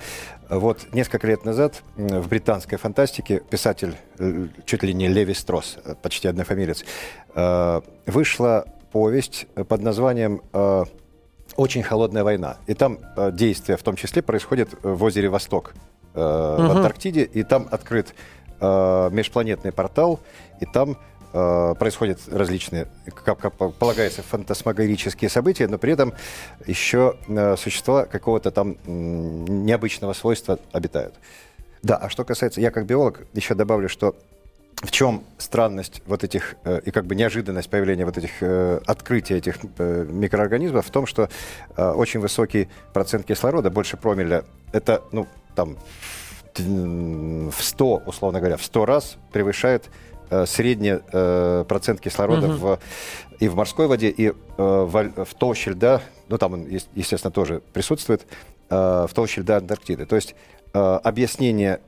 Вот 0.49 0.93
несколько 0.93 1.27
лет 1.27 1.45
назад 1.45 1.83
в 1.95 2.27
британской 2.27 2.77
фантастике 2.77 3.41
писатель, 3.49 3.95
э, 4.17 4.47
чуть 4.65 4.83
ли 4.83 4.93
не 4.93 5.07
Леви 5.07 5.33
Строс, 5.33 5.77
почти 6.01 6.27
однофамилец, 6.27 6.85
вышла 8.05 8.65
повесть 8.91 9.47
под 9.67 9.81
названием 9.81 10.41
«Очень 11.55 11.83
холодная 11.83 12.23
война». 12.23 12.57
И 12.67 12.75
там 12.75 12.99
действие 13.31 13.77
в 13.77 13.83
том 13.83 13.95
числе 13.95 14.21
происходит 14.21 14.69
в 14.83 15.03
озере 15.03 15.29
Восток 15.29 15.73
угу. 16.13 16.21
в 16.21 16.71
Антарктиде, 16.77 17.23
и 17.23 17.43
там 17.43 17.67
открыт 17.71 18.13
межпланетный 18.61 19.71
портал, 19.71 20.19
и 20.61 20.65
там 20.65 20.97
э, 21.33 21.75
происходят 21.77 22.19
различные, 22.31 22.87
как, 23.25 23.39
как 23.39 23.53
полагается, 23.55 24.21
фантасмагорические 24.23 25.29
события, 25.29 25.67
но 25.67 25.77
при 25.77 25.93
этом 25.93 26.13
еще 26.65 27.17
э, 27.27 27.55
существа 27.57 28.05
какого-то 28.05 28.51
там 28.51 28.77
необычного 28.85 30.13
свойства 30.13 30.59
обитают. 30.71 31.15
Да, 31.81 31.97
а 31.97 32.09
что 32.09 32.23
касается, 32.23 32.61
я 32.61 32.71
как 32.71 32.85
биолог 32.85 33.21
еще 33.33 33.55
добавлю, 33.55 33.89
что 33.89 34.15
в 34.83 34.91
чем 34.91 35.23
странность 35.37 36.01
вот 36.05 36.23
этих 36.23 36.55
э, 36.65 36.81
и 36.85 36.91
как 36.91 37.05
бы 37.05 37.15
неожиданность 37.15 37.69
появления 37.69 38.05
вот 38.05 38.17
этих 38.17 38.31
э, 38.41 38.79
открытия 38.85 39.37
этих 39.37 39.57
э, 39.77 40.05
микроорганизмов 40.09 40.85
в 40.85 40.91
том, 40.91 41.05
что 41.05 41.29
очень 41.77 42.19
высокий 42.19 42.69
процент 42.93 43.25
кислорода, 43.25 43.69
больше 43.69 43.97
промиля, 43.97 44.43
это, 44.71 45.01
ну, 45.11 45.27
там, 45.55 45.77
в 46.55 47.53
100, 47.59 48.03
условно 48.05 48.39
говоря, 48.39 48.57
в 48.57 48.63
100 48.63 48.85
раз 48.85 49.17
превышает 49.31 49.89
средний 50.45 50.99
э, 51.11 51.65
процент 51.67 51.99
кислорода 51.99 52.47
угу. 52.47 52.55
в, 52.55 52.79
и 53.39 53.47
в 53.47 53.55
морской 53.55 53.87
воде, 53.87 54.09
и 54.09 54.29
э, 54.29 54.33
в, 54.57 55.25
в 55.25 55.33
толще 55.35 55.71
льда, 55.71 56.01
ну 56.29 56.37
там 56.37 56.53
он, 56.53 56.67
естественно, 56.95 57.31
тоже 57.31 57.61
присутствует, 57.73 58.25
э, 58.69 58.75
в 59.09 59.13
толще 59.13 59.41
льда 59.41 59.57
Антарктиды. 59.57 60.05
То 60.05 60.15
есть 60.15 60.35
э, 60.73 60.79
объяснение 60.79 61.81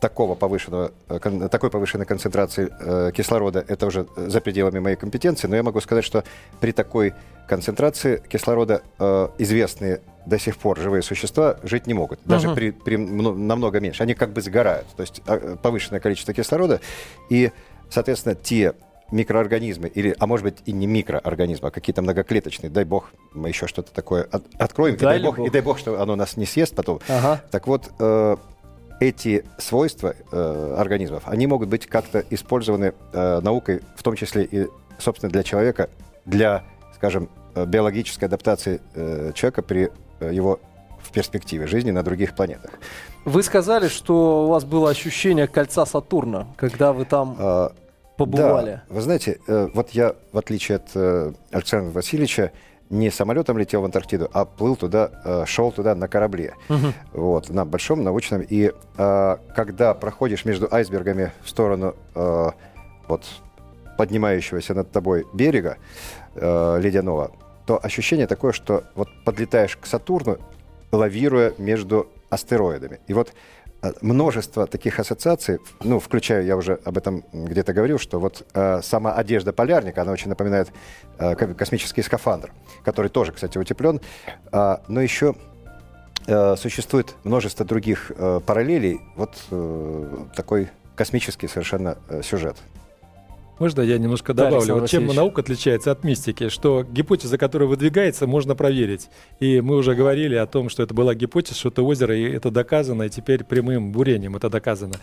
такого 0.00 0.34
повышенного, 0.34 0.92
э, 1.08 1.48
такой 1.50 1.70
повышенной 1.70 2.06
концентрации 2.06 2.70
э, 2.80 3.12
кислорода 3.14 3.64
это 3.68 3.86
уже 3.86 4.06
за 4.16 4.40
пределами 4.40 4.78
моей 4.78 4.96
компетенции, 4.96 5.46
но 5.46 5.56
я 5.56 5.62
могу 5.62 5.80
сказать, 5.80 6.04
что 6.04 6.24
при 6.58 6.72
такой 6.72 7.14
концентрации 7.46 8.22
кислорода 8.28 8.82
э, 8.98 9.28
известные 9.38 10.00
до 10.26 10.38
сих 10.38 10.56
пор 10.56 10.78
живые 10.78 11.02
существа 11.02 11.56
жить 11.62 11.86
не 11.86 11.94
могут, 11.94 12.20
даже 12.24 12.48
uh-huh. 12.48 12.54
при, 12.54 12.70
при 12.70 12.96
намного 12.96 13.80
меньше. 13.80 14.02
Они 14.02 14.14
как 14.14 14.32
бы 14.32 14.40
сгорают, 14.40 14.86
то 14.96 15.02
есть 15.02 15.22
а, 15.26 15.56
повышенное 15.56 16.00
количество 16.00 16.34
кислорода, 16.34 16.80
и, 17.30 17.50
соответственно, 17.88 18.34
те 18.34 18.74
микроорганизмы, 19.10 19.88
или, 19.88 20.14
а 20.18 20.26
может 20.26 20.44
быть 20.44 20.56
и 20.66 20.72
не 20.72 20.86
микроорганизмы, 20.86 21.68
а 21.68 21.70
какие-то 21.70 22.02
многоклеточные, 22.02 22.70
дай 22.70 22.84
бог, 22.84 23.10
мы 23.32 23.48
еще 23.48 23.66
что-то 23.66 23.92
такое 23.92 24.28
от, 24.30 24.44
откроем, 24.58 24.96
дай 24.96 25.16
и, 25.16 25.18
дай 25.18 25.26
бог, 25.26 25.38
бог. 25.38 25.46
и 25.46 25.50
дай 25.50 25.62
бог, 25.62 25.78
что 25.78 26.00
оно 26.00 26.16
нас 26.16 26.36
не 26.36 26.46
съест 26.46 26.74
потом. 26.74 27.00
Ага. 27.08 27.42
Так 27.50 27.66
вот, 27.66 27.90
э, 27.98 28.36
эти 29.00 29.44
свойства 29.58 30.14
э, 30.30 30.74
организмов, 30.78 31.22
они 31.26 31.46
могут 31.46 31.68
быть 31.68 31.86
как-то 31.86 32.22
использованы 32.30 32.92
э, 33.12 33.40
наукой, 33.40 33.80
в 33.96 34.02
том 34.02 34.14
числе 34.14 34.44
и, 34.44 34.68
собственно, 34.98 35.32
для 35.32 35.42
человека, 35.42 35.88
для, 36.26 36.64
скажем, 36.94 37.30
э, 37.54 37.64
биологической 37.64 38.26
адаптации 38.26 38.80
э, 38.94 39.32
человека 39.34 39.62
при 39.62 39.90
э, 40.20 40.30
его 40.32 40.60
в 41.02 41.12
перспективе 41.12 41.66
жизни 41.66 41.90
на 41.90 42.02
других 42.02 42.36
планетах. 42.36 42.72
Вы 43.24 43.42
сказали, 43.42 43.88
что 43.88 44.44
у 44.44 44.48
вас 44.48 44.64
было 44.64 44.90
ощущение 44.90 45.46
кольца 45.46 45.86
Сатурна, 45.86 46.46
когда 46.56 46.92
вы 46.92 47.06
там 47.06 47.36
а, 47.38 47.72
побывали. 48.16 48.82
Да, 48.88 48.94
вы 48.94 49.00
знаете, 49.00 49.40
э, 49.46 49.68
вот 49.72 49.90
я, 49.90 50.14
в 50.32 50.38
отличие 50.38 50.76
от 50.76 50.90
э, 50.94 51.32
Александра 51.50 51.90
Васильевича, 51.90 52.52
не 52.90 53.10
самолетом 53.10 53.56
летел 53.56 53.82
в 53.82 53.84
Антарктиду, 53.84 54.28
а 54.32 54.44
плыл 54.44 54.76
туда, 54.76 55.10
э, 55.24 55.44
шел 55.46 55.70
туда 55.70 55.94
на 55.94 56.08
корабле. 56.08 56.54
Угу. 56.68 56.92
Вот, 57.12 57.48
на 57.48 57.64
большом 57.64 58.02
научном. 58.02 58.42
И 58.42 58.72
э, 58.98 59.36
когда 59.54 59.94
проходишь 59.94 60.44
между 60.44 60.68
айсбергами 60.70 61.32
в 61.42 61.48
сторону 61.48 61.94
э, 62.14 62.50
вот, 63.06 63.24
поднимающегося 63.96 64.74
над 64.74 64.90
тобой 64.90 65.26
берега 65.32 65.76
ледяного, 66.34 67.32
то 67.66 67.78
ощущение 67.82 68.26
такое, 68.26 68.52
что 68.52 68.84
вот 68.94 69.08
подлетаешь 69.24 69.76
к 69.76 69.84
Сатурну, 69.84 70.38
лавируя 70.92 71.52
между 71.58 72.08
астероидами. 72.30 73.00
И 73.08 73.12
вот 73.12 73.32
множество 74.00 74.66
таких 74.66 74.98
ассоциаций, 74.98 75.58
ну, 75.82 75.98
включая, 75.98 76.42
я 76.42 76.56
уже 76.56 76.78
об 76.84 76.98
этом 76.98 77.24
где-то 77.32 77.72
говорил, 77.72 77.98
что 77.98 78.20
вот 78.20 78.46
э, 78.54 78.80
сама 78.82 79.14
одежда 79.14 79.52
полярника, 79.52 80.02
она 80.02 80.12
очень 80.12 80.28
напоминает 80.28 80.68
э, 81.18 81.34
космический 81.34 82.02
скафандр, 82.02 82.52
который 82.84 83.08
тоже, 83.08 83.32
кстати, 83.32 83.58
утеплен, 83.58 84.00
э, 84.52 84.76
но 84.88 85.00
еще 85.00 85.34
э, 86.26 86.56
существует 86.56 87.14
множество 87.24 87.64
других 87.64 88.12
э, 88.14 88.40
параллелей. 88.44 89.00
Вот 89.16 89.34
э, 89.50 90.16
такой 90.34 90.68
космический 90.94 91.48
совершенно 91.48 91.96
э, 92.08 92.22
сюжет. 92.22 92.56
Можно 93.60 93.82
я 93.82 93.98
немножко 93.98 94.32
Да, 94.32 94.44
добавлю? 94.44 94.56
Александр 94.56 94.80
вот 94.80 94.90
чем 94.90 95.00
Васильевич. 95.02 95.16
наука 95.16 95.40
отличается 95.42 95.92
от 95.92 96.02
мистики, 96.02 96.48
что 96.48 96.82
гипотеза, 96.82 97.36
которая 97.36 97.68
выдвигается, 97.68 98.26
можно 98.26 98.56
проверить. 98.56 99.10
И 99.38 99.60
мы 99.60 99.76
уже 99.76 99.94
говорили 99.94 100.34
о 100.34 100.46
том, 100.46 100.70
что 100.70 100.82
это 100.82 100.94
была 100.94 101.14
гипотеза, 101.14 101.54
что 101.54 101.68
это 101.68 101.82
озеро, 101.82 102.16
и 102.16 102.22
это 102.22 102.50
доказано, 102.50 103.02
и 103.02 103.10
теперь 103.10 103.44
прямым 103.44 103.92
бурением 103.92 104.34
это 104.34 104.48
доказано. 104.48 104.94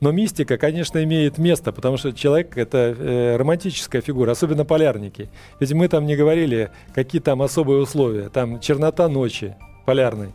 Но 0.00 0.10
мистика, 0.10 0.56
конечно, 0.56 1.04
имеет 1.04 1.36
место, 1.36 1.70
потому 1.70 1.98
что 1.98 2.12
человек— 2.12 2.56
это 2.56 2.96
э, 2.98 3.36
романтическая 3.36 4.00
фигура, 4.00 4.30
особенно 4.30 4.64
полярники. 4.64 5.28
Ведь 5.60 5.72
мы 5.74 5.86
там 5.88 6.06
не 6.06 6.16
говорили, 6.16 6.70
какие 6.94 7.20
там 7.20 7.42
особые 7.42 7.82
условия. 7.82 8.30
Там 8.30 8.58
чернота 8.58 9.06
ночи 9.08 9.54
полярной. 9.84 10.32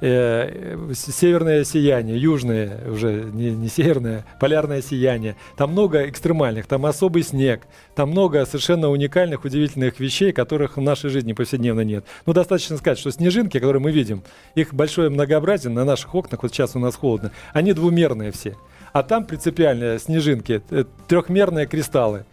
Э, 0.00 0.92
северное 0.94 1.64
сияние, 1.64 2.18
южное 2.18 2.90
уже 2.90 3.28
не, 3.32 3.50
не 3.50 3.68
северное, 3.68 4.24
полярное 4.40 4.82
сияние. 4.82 5.36
Там 5.56 5.72
много 5.72 6.08
экстремальных, 6.08 6.66
там 6.66 6.86
особый 6.86 7.22
снег, 7.22 7.62
там 7.94 8.10
много 8.10 8.44
совершенно 8.44 8.88
уникальных, 8.90 9.44
удивительных 9.44 10.00
вещей, 10.00 10.32
которых 10.32 10.76
в 10.76 10.80
нашей 10.80 11.10
жизни 11.10 11.32
повседневно 11.32 11.82
нет. 11.82 12.04
Ну, 12.26 12.32
достаточно 12.32 12.76
сказать, 12.76 12.98
что 12.98 13.10
снежинки, 13.10 13.58
которые 13.58 13.82
мы 13.82 13.90
видим, 13.90 14.22
их 14.54 14.74
большое 14.74 15.10
многообразие 15.10 15.72
на 15.72 15.84
наших 15.84 16.14
окнах, 16.14 16.42
вот 16.42 16.52
сейчас 16.52 16.76
у 16.76 16.78
нас 16.78 16.94
холодно, 16.96 17.32
они 17.52 17.72
двумерные 17.72 18.32
все. 18.32 18.56
А 18.92 19.02
там 19.02 19.26
принципиальные 19.26 19.98
снежинки, 19.98 20.62
э, 20.70 20.84
трехмерные 21.08 21.66
кристаллы. 21.66 22.24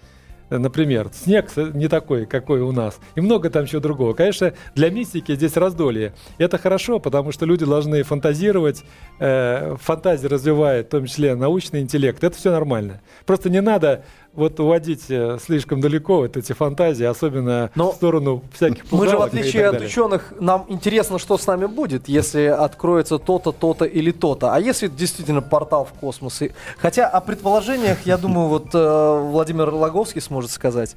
Например, 0.58 1.10
снег 1.14 1.52
не 1.56 1.88
такой, 1.88 2.26
какой 2.26 2.62
у 2.62 2.72
нас. 2.72 3.00
И 3.16 3.22
много 3.22 3.50
там 3.50 3.66
чего 3.66 3.82
другого. 3.82 4.14
Конечно, 4.14 4.54
для 4.76 4.90
мистики 4.90 5.36
здесь 5.36 5.56
раздолье. 5.58 6.14
Это 6.38 6.58
хорошо, 6.58 7.00
потому 7.00 7.32
что 7.32 7.46
люди 7.46 7.66
должны 7.66 8.04
фантазировать. 8.04 8.84
э, 9.20 9.76
фантазия 9.82 10.28
развивает, 10.28 10.88
в 10.88 10.90
том 10.90 11.06
числе 11.06 11.36
научный 11.36 11.82
интеллект. 11.82 12.24
Это 12.24 12.36
все 12.38 12.52
нормально. 12.52 13.02
Просто 13.26 13.50
не 13.50 13.62
надо 13.62 14.04
вот 14.36 14.60
уводить 14.60 15.06
э, 15.10 15.38
слишком 15.44 15.80
далеко 15.82 16.18
вот 16.18 16.38
эти 16.38 16.54
фантазии, 16.54 17.06
особенно 17.06 17.70
Но 17.76 17.92
в 17.92 17.96
сторону 17.96 18.44
всяких 18.54 18.92
Мы 18.92 19.08
же, 19.08 19.18
в 19.18 19.22
отличие 19.22 19.68
от 19.68 19.82
ученых, 19.82 20.34
нам 20.40 20.66
интересно, 20.70 21.20
что 21.20 21.38
с 21.38 21.46
нами 21.46 21.66
будет, 21.68 22.08
если 22.08 22.46
откроется 22.46 23.20
то-то, 23.20 23.52
то-то 23.52 23.86
или 23.86 24.12
то-то. 24.12 24.54
А 24.54 24.60
если 24.60 24.88
действительно 24.88 25.42
портал 25.42 25.86
в 25.86 25.94
космос? 26.00 26.42
И- 26.42 26.52
Хотя 26.78 27.08
о 27.08 27.22
предположениях, 27.22 28.00
я 28.06 28.18
думаю, 28.18 28.48
вот 28.48 28.68
э, 28.74 29.20
Владимир 29.32 29.70
Логовский 29.70 30.22
сможет 30.22 30.52
сказать. 30.52 30.96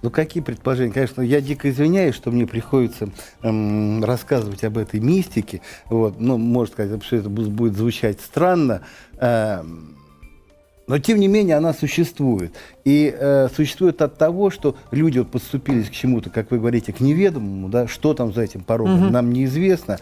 Ну, 0.00 0.10
какие 0.10 0.40
предположения? 0.44 0.92
Конечно, 0.92 1.22
я 1.22 1.40
дико 1.40 1.68
извиняюсь, 1.68 2.14
что 2.14 2.30
мне 2.30 2.46
приходится 2.46 3.08
эм, 3.42 4.04
рассказывать 4.04 4.62
об 4.62 4.78
этой 4.78 5.00
мистике. 5.00 5.60
Вот. 5.90 6.20
Ну, 6.20 6.38
может 6.38 6.74
сказать, 6.74 7.02
что 7.02 7.16
это 7.16 7.28
бу- 7.28 7.48
будет 7.48 7.76
звучать 7.76 8.20
странно. 8.20 8.82
эм, 9.18 9.97
но, 10.88 10.98
тем 10.98 11.20
не 11.20 11.28
менее, 11.28 11.56
она 11.56 11.72
существует. 11.72 12.52
И 12.84 13.14
э, 13.16 13.48
существует 13.54 14.02
от 14.02 14.16
того, 14.18 14.50
что 14.50 14.74
люди 14.90 15.18
вот 15.18 15.30
подступились 15.30 15.88
к 15.88 15.92
чему-то, 15.92 16.30
как 16.30 16.50
вы 16.50 16.58
говорите, 16.58 16.92
к 16.92 17.00
неведомому, 17.00 17.68
да, 17.68 17.86
что 17.86 18.14
там 18.14 18.32
за 18.32 18.42
этим 18.42 18.62
порогом, 18.62 19.04
Мгм. 19.04 19.12
нам 19.12 19.32
неизвестно. 19.32 19.98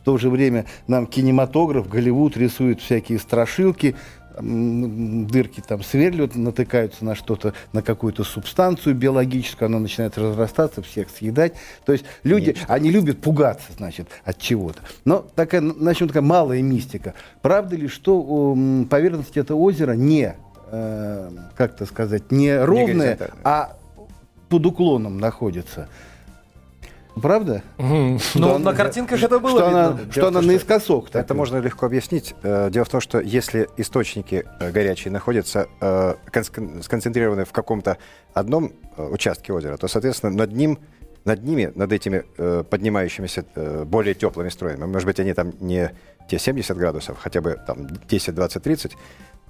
В 0.00 0.02
то 0.02 0.16
же 0.16 0.30
время 0.30 0.64
нам 0.86 1.06
кинематограф, 1.06 1.88
Голливуд 1.88 2.36
рисует 2.36 2.80
всякие 2.80 3.18
страшилки, 3.18 3.96
дырки 4.40 5.60
там 5.60 5.82
сверлят, 5.82 6.34
натыкаются 6.34 7.04
на 7.04 7.14
что-то, 7.14 7.52
на 7.72 7.82
какую-то 7.82 8.24
субстанцию 8.24 8.94
биологическую, 8.94 9.66
она 9.66 9.78
начинает 9.78 10.16
разрастаться, 10.16 10.80
всех 10.80 11.10
съедать. 11.10 11.52
То 11.84 11.92
есть 11.92 12.04
люди, 12.22 12.50
Нечто. 12.50 12.64
они 12.72 12.90
любят 12.90 13.20
пугаться, 13.20 13.66
значит, 13.76 14.08
от 14.24 14.38
чего-то. 14.38 14.80
Но 15.04 15.26
такая, 15.34 15.60
начнем 15.60 16.08
такая 16.08 16.22
малая 16.22 16.62
мистика. 16.62 17.14
Правда 17.42 17.76
ли, 17.76 17.88
что 17.88 18.56
поверхность 18.88 19.36
этого 19.36 19.58
озера 19.58 19.92
не, 19.92 20.34
э, 20.70 21.30
как-то 21.56 21.84
сказать, 21.84 22.30
не 22.32 22.56
ровная, 22.56 22.86
горизонтальная. 22.86 23.36
а 23.44 23.76
под 24.48 24.64
уклоном 24.64 25.18
находится? 25.18 25.88
Правда? 27.14 27.62
Ну, 27.78 28.18
Что 28.18 28.38
на 28.38 28.54
она- 28.56 28.72
картинках 28.74 29.22
это 29.22 29.38
было 29.38 29.58
что 29.58 29.68
она, 29.68 29.88
видно. 29.92 30.12
что 30.12 30.28
она 30.28 30.40
что 30.40 30.48
наискосок. 30.48 31.08
Это 31.08 31.22
такой. 31.22 31.36
можно 31.36 31.56
легко 31.58 31.86
объяснить. 31.86 32.34
Э, 32.42 32.70
Дело 32.70 32.84
в 32.84 32.88
том, 32.88 33.00
что 33.00 33.20
если 33.20 33.68
источники 33.76 34.44
э, 34.60 34.70
горячие 34.70 35.10
находятся 35.12 35.68
э, 35.80 36.14
сконцентрированы 36.82 37.44
в 37.44 37.52
каком-то 37.52 37.98
одном 38.34 38.72
участке 38.96 39.52
озера, 39.52 39.76
то, 39.76 39.88
соответственно, 39.88 40.32
над 40.36 40.52
ним 40.52 40.78
над 41.26 41.44
ними, 41.44 41.70
над 41.74 41.92
этими 41.92 42.24
э, 42.38 42.64
поднимающимися 42.68 43.44
э, 43.54 43.84
более 43.84 44.14
теплыми 44.14 44.48
струями, 44.48 44.84
может 44.86 45.04
быть, 45.06 45.20
они 45.20 45.34
там 45.34 45.52
не 45.60 45.90
те 46.30 46.38
70 46.38 46.74
градусов, 46.78 47.18
хотя 47.20 47.42
бы 47.42 47.58
там 47.66 47.86
10, 48.08 48.34
20, 48.34 48.62
30, 48.62 48.92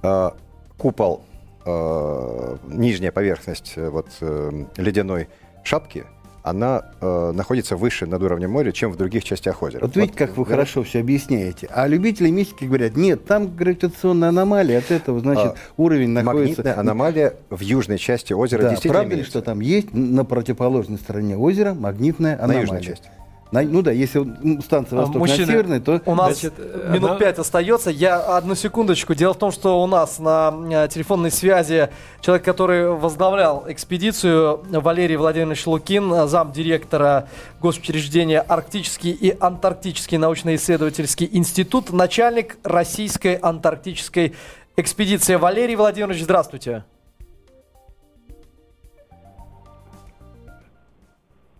э, 0.02 0.30
купол, 0.76 1.22
э, 1.64 2.56
нижняя 2.66 3.12
поверхность 3.12 3.74
э, 3.76 3.88
вот, 3.88 4.08
э, 4.20 4.64
ледяной 4.78 5.28
шапки, 5.62 6.06
она 6.42 6.83
э, 7.00 7.33
находится 7.35 7.76
выше 7.76 8.07
над 8.07 8.22
уровнем 8.22 8.50
моря, 8.50 8.72
чем 8.72 8.90
в 8.92 8.96
других 8.96 9.24
частях 9.24 9.62
озера. 9.62 9.83
Вот 9.83 9.94
видите, 9.96 10.16
как 10.16 10.37
вы 10.37 10.44
веро- 10.44 10.48
хорошо 10.50 10.83
все 10.83 11.00
объясняете. 11.00 11.68
А 11.70 11.87
любители 11.87 12.31
мистики 12.31 12.64
говорят, 12.64 12.96
нет, 12.96 13.24
там 13.26 13.55
гравитационная 13.55 14.31
аномалия, 14.31 14.79
от 14.79 14.90
этого, 14.90 15.20
значит, 15.20 15.46
А, 15.46 15.55
уровень 15.76 16.11
находится... 16.11 16.61
Магнитная 16.62 16.79
аномалия 16.79 17.35
в 17.50 17.61
южной 17.61 17.98
части 17.98 18.33
озера 18.33 18.62
Да, 18.62 18.70
действительно 18.70 18.94
правда 19.00 19.11
ли, 19.11 19.14
имеется. 19.16 19.31
что 19.31 19.42
там 19.42 19.61
есть 19.61 19.92
на 19.92 20.24
противоположной 20.24 20.98
стороне 20.98 21.37
озера 21.37 21.74
магнитная 21.74 22.37
на 22.37 22.44
аномалия? 22.44 22.61
южной 22.62 22.83
части. 22.83 23.09
На- 23.52 23.62
ну 23.62 23.82
да, 23.82 23.90
если 23.90 24.24
станция 24.62 24.98
А, 24.98 25.00
восток 25.02 25.16
мужчины, 25.16 25.46
на 25.46 25.52
северной, 25.52 25.80
то... 25.80 26.00
У 26.06 26.14
нас 26.14 26.32
Значит, 26.38 26.54
э, 26.58 26.90
минут 26.92 27.10
она- 27.10 27.18
пять 27.18 27.38
остается. 27.38 27.90
Я 27.90 28.20
одну 28.36 28.54
секундочку. 28.54 29.14
Дело 29.14 29.34
в 29.34 29.38
том, 29.38 29.50
что 29.50 29.82
у 29.82 29.86
нас 29.86 30.18
на 30.20 30.54
э, 30.70 30.88
телефонной 30.88 31.30
связи 31.32 31.88
человек, 32.20 32.44
который 32.44 32.90
возглавлял 32.90 33.64
экспедицию, 33.66 34.60
Валерий 34.70 35.16
Владимирович 35.16 35.66
Лукин, 35.66 36.28
замдиректора 36.28 37.28
госучреждения 37.60 38.40
Арктический 38.40 39.10
и 39.10 39.36
Антарктический 39.40 40.18
научно-исследовательский 40.18 41.28
институт, 41.32 41.92
начальник 41.92 42.56
российской 42.62 43.34
антарктической 43.34 44.34
экспедиции. 44.76 45.34
Валерий 45.34 45.74
Владимирович, 45.74 46.22
здравствуйте. 46.22 46.84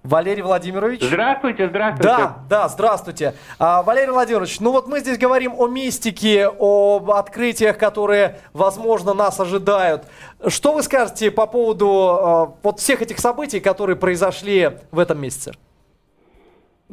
Валерий 0.03 0.43
Владимирович. 0.43 1.03
Здравствуйте, 1.03 1.69
здравствуйте. 1.69 2.09
Да, 2.09 2.37
да, 2.49 2.69
здравствуйте. 2.69 3.35
А, 3.59 3.83
Валерий 3.83 4.13
Владимирович, 4.13 4.59
ну 4.61 4.73
вот 4.73 4.89
мы 4.89 5.01
здесь 5.01 5.19
говорим 5.19 5.53
о 5.57 5.69
мистике, 5.69 6.47
об 6.49 7.11
открытиях, 7.11 7.77
которые, 7.77 8.39
возможно, 8.55 9.13
нас 9.13 9.39
ожидают. 9.41 10.05
Что 10.47 10.73
вы 10.73 10.83
скажете 10.83 11.31
по 11.31 11.47
поводу 11.47 11.89
а, 11.91 12.55
вот 12.63 12.81
всех 12.81 13.03
этих 13.03 13.19
событий, 13.19 13.61
которые 13.61 13.97
произошли 13.97 14.71
в 14.91 14.99
этом 14.99 15.21
месяце? 15.21 15.53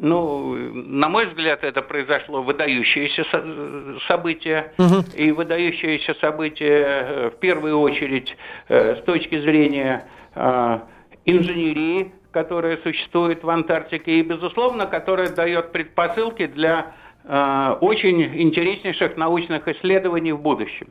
Ну, 0.00 0.54
на 0.54 1.08
мой 1.08 1.26
взгляд, 1.26 1.64
это 1.64 1.82
произошло 1.82 2.42
выдающееся 2.42 3.24
со- 3.32 3.98
событие. 4.06 4.72
Мгм. 4.78 5.04
И 5.14 5.32
выдающееся 5.32 6.14
событие 6.20 6.84
э, 6.84 7.30
в 7.30 7.38
первую 7.40 7.80
очередь 7.80 8.36
э, 8.68 8.94
с 8.96 9.04
точки 9.04 9.40
зрения 9.40 10.06
э, 10.36 10.78
инженерии, 11.24 12.12
которая 12.30 12.78
существует 12.78 13.42
в 13.42 13.50
Антарктике, 13.50 14.20
и, 14.20 14.22
безусловно, 14.22 14.86
которая 14.86 15.30
дает 15.30 15.72
предпосылки 15.72 16.46
для 16.46 16.92
э, 17.24 17.76
очень 17.80 18.22
интереснейших 18.42 19.16
научных 19.16 19.66
исследований 19.68 20.32
в 20.32 20.40
будущем. 20.40 20.88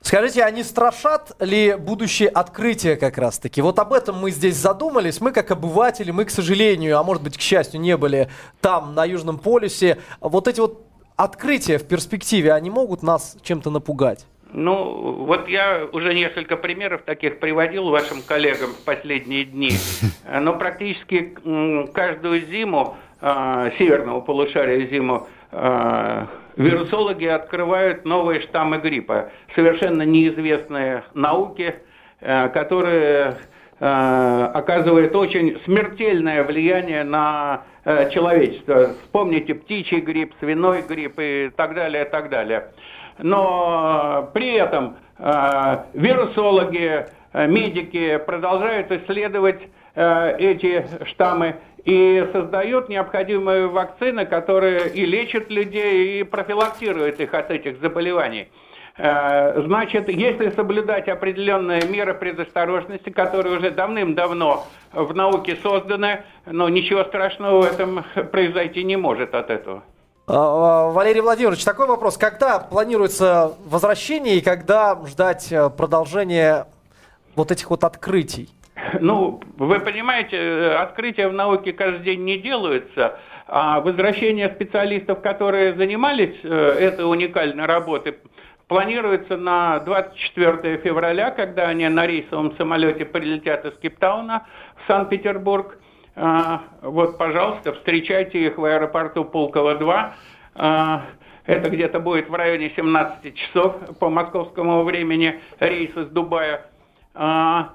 Скажите, 0.00 0.44
они 0.44 0.62
страшат 0.62 1.32
ли 1.40 1.74
будущее 1.74 2.28
открытия 2.28 2.96
как 2.96 3.18
раз-таки? 3.18 3.60
Вот 3.60 3.78
об 3.78 3.92
этом 3.92 4.16
мы 4.16 4.30
здесь 4.30 4.56
задумались. 4.56 5.20
Мы, 5.20 5.32
как 5.32 5.50
обыватели, 5.50 6.12
мы, 6.12 6.24
к 6.24 6.30
сожалению, 6.30 6.98
а 6.98 7.02
может 7.02 7.22
быть, 7.22 7.36
к 7.36 7.40
счастью, 7.40 7.80
не 7.80 7.96
были 7.96 8.30
там, 8.60 8.94
на 8.94 9.04
Южном 9.04 9.38
полюсе. 9.38 9.98
Вот 10.20 10.46
эти 10.46 10.60
вот 10.60 10.86
открытия 11.16 11.78
в 11.78 11.84
перспективе, 11.84 12.52
они 12.52 12.70
могут 12.70 13.02
нас 13.02 13.36
чем-то 13.42 13.70
напугать? 13.70 14.24
Ну, 14.52 15.24
вот 15.26 15.48
я 15.48 15.86
уже 15.92 16.14
несколько 16.14 16.56
примеров 16.56 17.02
таких 17.02 17.38
приводил 17.38 17.90
вашим 17.90 18.22
коллегам 18.22 18.70
в 18.70 18.84
последние 18.84 19.44
дни. 19.44 19.72
Но 20.40 20.54
практически 20.54 21.34
каждую 21.92 22.46
зиму, 22.46 22.96
э, 23.20 23.70
северного 23.78 24.20
полушария 24.20 24.86
зиму, 24.86 25.26
э, 25.52 26.26
вирусологи 26.56 27.26
открывают 27.26 28.04
новые 28.06 28.40
штаммы 28.40 28.78
гриппа, 28.78 29.30
совершенно 29.54 30.02
неизвестные 30.02 31.04
науке, 31.14 31.82
э, 32.20 32.48
которые 32.48 33.36
оказывают 33.80 35.14
очень 35.14 35.56
смертельное 35.64 36.42
влияние 36.42 37.04
на 37.04 37.62
человечество. 38.12 38.94
Вспомните 39.04 39.54
птичий 39.54 40.00
грипп, 40.00 40.34
свиной 40.40 40.82
грипп 40.82 41.14
и 41.20 41.52
так 41.56 41.76
далее, 41.76 42.04
и 42.04 42.08
так 42.08 42.28
далее. 42.28 42.72
Но 43.18 44.30
при 44.32 44.54
этом 44.54 44.96
э, 45.18 45.78
вирусологи, 45.94 47.06
э, 47.32 47.46
медики 47.46 48.18
продолжают 48.18 48.90
исследовать 48.92 49.60
эти 49.94 50.86
штаммы 51.06 51.56
и 51.84 52.28
создают 52.32 52.88
необходимые 52.88 53.66
вакцины, 53.66 54.26
которые 54.26 54.90
и 54.90 55.04
лечат 55.04 55.50
людей, 55.50 56.20
и 56.20 56.22
профилактируют 56.22 57.18
их 57.18 57.34
от 57.34 57.50
этих 57.50 57.80
заболеваний. 57.80 58.48
Э, 58.98 59.62
значит, 59.62 60.08
если 60.08 60.50
соблюдать 60.50 61.08
определенные 61.08 61.82
меры 61.88 62.14
предосторожности, 62.14 63.10
которые 63.10 63.58
уже 63.58 63.70
давным-давно 63.70 64.66
в 64.92 65.14
науке 65.14 65.56
созданы, 65.62 66.24
но 66.46 66.68
ничего 66.68 67.04
страшного 67.04 67.62
в 67.62 67.64
этом 67.64 68.04
произойти 68.32 68.82
не 68.82 68.96
может 68.96 69.34
от 69.34 69.50
этого. 69.50 69.84
А, 70.30 70.88
а, 70.88 70.92
Валерий 70.92 71.22
Владимирович, 71.22 71.64
такой 71.64 71.86
вопрос. 71.86 72.18
Когда 72.18 72.58
планируется 72.58 73.54
возвращение 73.64 74.36
и 74.36 74.40
когда 74.42 74.98
ждать 75.06 75.50
э, 75.50 75.70
продолжения 75.70 76.66
вот 77.34 77.50
этих 77.50 77.70
вот 77.70 77.82
открытий? 77.82 78.50
Ну, 79.00 79.40
вы 79.56 79.80
понимаете, 79.80 80.36
э, 80.36 80.74
открытия 80.74 81.28
в 81.28 81.32
науке 81.32 81.72
каждый 81.72 82.04
день 82.04 82.24
не 82.24 82.36
делаются, 82.36 83.18
а 83.46 83.80
возвращение 83.80 84.50
специалистов, 84.50 85.22
которые 85.22 85.74
занимались 85.76 86.38
этой 86.44 87.10
уникальной 87.10 87.64
работой, 87.64 88.18
планируется 88.66 89.38
на 89.38 89.78
24 89.78 90.76
февраля, 90.78 91.30
когда 91.30 91.68
они 91.68 91.88
на 91.88 92.06
рейсовом 92.06 92.54
самолете 92.58 93.06
прилетят 93.06 93.64
из 93.64 93.72
Кейптауна 93.78 94.46
в 94.84 94.88
Санкт-Петербург. 94.88 95.78
А, 96.20 96.62
вот, 96.82 97.16
пожалуйста, 97.16 97.72
встречайте 97.74 98.46
их 98.46 98.58
в 98.58 98.64
аэропорту 98.64 99.22
Пулково-2. 99.22 100.10
А, 100.56 101.02
это 101.46 101.70
где-то 101.70 102.00
будет 102.00 102.28
в 102.28 102.34
районе 102.34 102.72
17 102.74 103.34
часов 103.36 103.76
по 104.00 104.08
московскому 104.10 104.82
времени 104.82 105.40
рейс 105.60 105.96
из 105.96 106.08
Дубая. 106.08 106.66
А, 107.14 107.70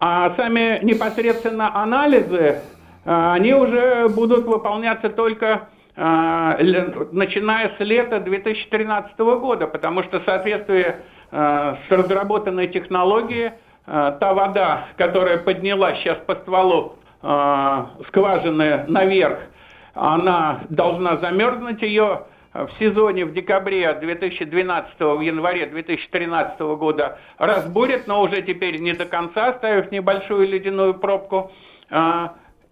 а 0.00 0.34
сами 0.36 0.82
непосредственно 0.82 1.76
анализы, 1.76 2.62
они 3.04 3.52
уже 3.52 4.08
будут 4.08 4.46
выполняться 4.46 5.10
только 5.10 5.68
начиная 5.96 7.76
с 7.76 7.80
лета 7.80 8.18
2013 8.18 9.16
года, 9.18 9.68
потому 9.68 10.02
что 10.02 10.20
в 10.20 10.24
соответствии 10.24 10.96
с 11.30 11.90
разработанной 11.90 12.66
технологией 12.66 13.52
та 13.86 14.34
вода, 14.34 14.88
которая 14.96 15.38
поднялась 15.38 15.98
сейчас 15.98 16.18
по 16.26 16.34
стволу 16.34 16.96
скважины 18.08 18.84
наверх, 18.86 19.38
она 19.94 20.60
должна 20.68 21.16
замерзнуть 21.16 21.80
ее 21.80 22.24
в 22.52 22.70
сезоне 22.78 23.24
в 23.24 23.32
декабре 23.32 23.92
2012 23.94 25.00
в 25.00 25.20
январе 25.20 25.66
2013 25.66 26.60
года 26.60 27.18
разбурит, 27.38 28.06
но 28.06 28.22
уже 28.22 28.42
теперь 28.42 28.78
не 28.78 28.92
до 28.92 29.06
конца, 29.06 29.48
оставив 29.48 29.90
небольшую 29.90 30.46
ледяную 30.48 30.94
пробку. 30.94 31.50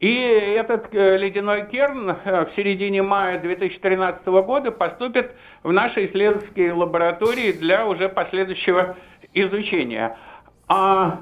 И 0.03 0.15
этот 0.17 0.93
э, 0.93 1.17
ледяной 1.17 1.69
керн 1.69 2.11
э, 2.11 2.47
в 2.47 2.57
середине 2.57 3.03
мая 3.03 3.39
2013 3.39 4.27
года 4.27 4.73
поступит 4.73 5.31
в 5.63 5.71
наши 5.71 6.07
исследовательские 6.07 6.73
лаборатории 6.73 7.53
для 7.53 7.87
уже 7.87 8.09
последующего 8.09 8.97
изучения. 9.33 10.17
А 10.67 11.21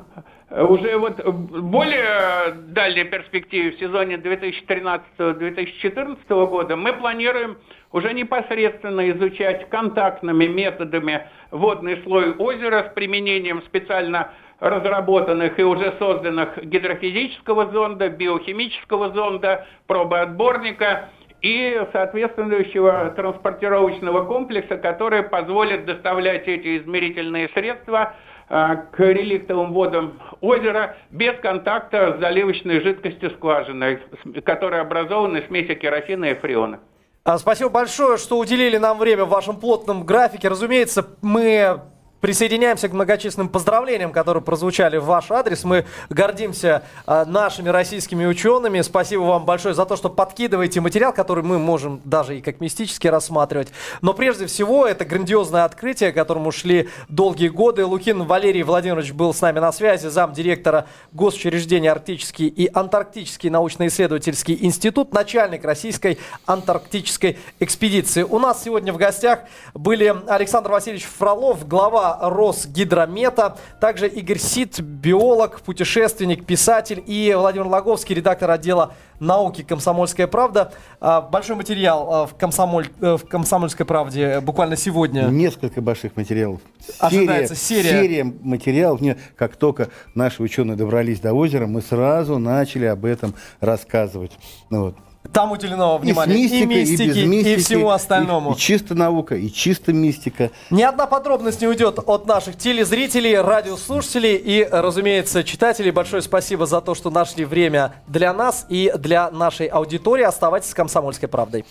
уже 0.50 0.98
вот 0.98 1.24
в 1.24 1.62
более 1.62 2.52
дальней 2.68 3.04
перспективе 3.04 3.70
в 3.70 3.78
сезоне 3.78 4.16
2013-2014 4.16 6.46
года 6.46 6.76
мы 6.76 6.92
планируем 6.94 7.56
уже 7.92 8.12
непосредственно 8.12 9.08
изучать 9.10 9.68
контактными 9.68 10.46
методами 10.46 11.28
водный 11.52 12.02
слой 12.02 12.34
озера 12.34 12.88
с 12.90 12.94
применением 12.94 13.62
специально 13.62 14.32
разработанных 14.58 15.56
и 15.58 15.62
уже 15.62 15.94
созданных 15.98 16.58
гидрофизического 16.64 17.70
зонда, 17.70 18.08
биохимического 18.08 19.10
зонда, 19.10 19.68
пробоотборника 19.86 21.10
и 21.42 21.80
соответствующего 21.92 23.12
транспортировочного 23.16 24.24
комплекса, 24.26 24.76
который 24.76 25.22
позволит 25.22 25.86
доставлять 25.86 26.48
эти 26.48 26.78
измерительные 26.78 27.48
средства 27.54 28.16
к 28.50 28.98
реликтовым 28.98 29.72
водам 29.72 30.20
озера 30.40 30.96
без 31.10 31.38
контакта 31.38 32.16
с 32.16 32.20
заливочной 32.20 32.80
жидкостью 32.80 33.30
скважины, 33.30 34.00
которая 34.44 34.80
образована 34.80 35.36
из 35.36 35.46
смеси 35.46 35.74
керосина 35.74 36.26
и 36.26 36.34
фреона. 36.34 36.80
А, 37.22 37.38
спасибо 37.38 37.70
большое, 37.70 38.16
что 38.16 38.38
уделили 38.38 38.76
нам 38.76 38.98
время 38.98 39.24
в 39.24 39.28
вашем 39.28 39.60
плотном 39.60 40.04
графике. 40.04 40.48
Разумеется, 40.48 41.06
мы 41.22 41.80
Присоединяемся 42.20 42.88
к 42.88 42.92
многочисленным 42.92 43.48
поздравлениям, 43.48 44.12
которые 44.12 44.42
прозвучали 44.42 44.98
в 44.98 45.04
ваш 45.04 45.30
адрес. 45.30 45.64
Мы 45.64 45.86
гордимся 46.10 46.82
э, 47.06 47.24
нашими 47.24 47.70
российскими 47.70 48.26
учеными. 48.26 48.82
Спасибо 48.82 49.22
вам 49.22 49.46
большое 49.46 49.74
за 49.74 49.86
то, 49.86 49.96
что 49.96 50.10
подкидываете 50.10 50.82
материал, 50.82 51.14
который 51.14 51.42
мы 51.42 51.58
можем 51.58 52.02
даже 52.04 52.36
и 52.36 52.42
как 52.42 52.60
мистически 52.60 53.06
рассматривать. 53.06 53.68
Но 54.02 54.12
прежде 54.12 54.44
всего, 54.46 54.86
это 54.86 55.06
грандиозное 55.06 55.64
открытие, 55.64 56.12
к 56.12 56.14
которому 56.14 56.52
шли 56.52 56.90
долгие 57.08 57.48
годы. 57.48 57.86
Лукин 57.86 58.24
Валерий 58.24 58.64
Владимирович 58.64 59.12
был 59.12 59.32
с 59.32 59.40
нами 59.40 59.58
на 59.58 59.72
связи, 59.72 60.08
зам 60.08 60.34
директора 60.34 60.86
госучреждения 61.12 61.90
Арктический 61.90 62.48
и 62.48 62.70
Антарктический 62.72 63.48
научно-исследовательский 63.48 64.58
институт, 64.60 65.14
начальник 65.14 65.64
российской 65.64 66.18
антарктической 66.44 67.38
экспедиции. 67.60 68.24
У 68.24 68.38
нас 68.38 68.62
сегодня 68.62 68.92
в 68.92 68.98
гостях 68.98 69.40
были 69.72 70.14
Александр 70.26 70.70
Васильевич 70.72 71.06
Фролов, 71.06 71.66
глава 71.66 72.09
Росгидромета, 72.20 73.56
также 73.80 74.08
Игорь 74.08 74.38
Сит, 74.38 74.80
биолог, 74.80 75.60
путешественник, 75.60 76.44
писатель 76.44 77.02
и 77.06 77.34
Владимир 77.36 77.66
Логовский, 77.66 78.14
редактор 78.14 78.50
отдела 78.50 78.94
науки 79.20 79.62
«Комсомольская 79.62 80.26
правда». 80.26 80.72
А, 81.00 81.20
большой 81.20 81.56
материал 81.56 82.08
а, 82.12 82.26
в, 82.26 82.34
комсомоль, 82.34 82.88
э, 83.00 83.16
в 83.16 83.28
«Комсомольской 83.28 83.86
правде» 83.86 84.40
буквально 84.40 84.76
сегодня. 84.76 85.22
Несколько 85.24 85.80
больших 85.80 86.16
материалов. 86.16 86.60
Ожидается 86.98 87.54
серия. 87.54 87.90
Серия 87.90 88.24
материалов. 88.24 89.00
Как 89.36 89.56
только 89.56 89.88
наши 90.14 90.42
ученые 90.42 90.76
добрались 90.76 91.20
до 91.20 91.34
озера, 91.34 91.66
мы 91.66 91.82
сразу 91.82 92.38
начали 92.38 92.86
об 92.86 93.04
этом 93.04 93.34
рассказывать. 93.60 94.32
Ну, 94.70 94.84
вот. 94.84 94.96
Там 95.32 95.52
уделено 95.52 95.98
внимание 95.98 96.38
и, 96.38 96.42
мистикой, 96.42 96.62
и 96.62 96.66
мистике, 96.66 97.22
и, 97.22 97.26
мистики, 97.26 97.60
и 97.60 97.62
всему 97.62 97.90
остальному. 97.90 98.52
И, 98.52 98.54
и 98.54 98.58
чисто 98.58 98.94
наука, 98.94 99.36
и 99.36 99.52
чисто 99.52 99.92
мистика. 99.92 100.50
Ни 100.70 100.82
одна 100.82 101.06
подробность 101.06 101.60
не 101.60 101.68
уйдет 101.68 101.98
от 102.04 102.26
наших 102.26 102.56
телезрителей, 102.56 103.38
радиослушателей 103.38 104.36
и, 104.36 104.66
разумеется, 104.70 105.44
читателей. 105.44 105.90
Большое 105.90 106.22
спасибо 106.22 106.64
за 106.66 106.80
то, 106.80 106.94
что 106.94 107.10
нашли 107.10 107.44
время 107.44 107.92
для 108.08 108.32
нас 108.32 108.64
и 108.70 108.90
для 108.98 109.30
нашей 109.30 109.66
аудитории. 109.66 110.24
Оставайтесь 110.24 110.70
с 110.70 110.74
«Комсомольской 110.74 111.28
правдой». 111.28 111.66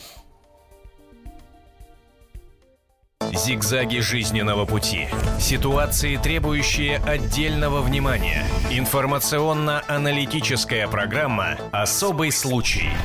Зигзаги 3.34 4.00
жизненного 4.00 4.66
пути. 4.66 5.08
Ситуации, 5.40 6.18
требующие 6.18 6.98
отдельного 6.98 7.82
внимания. 7.82 8.44
Информационно-аналитическая 8.72 10.88
программа 10.88 11.58
«Особый 11.72 12.32
случай». 12.32 12.90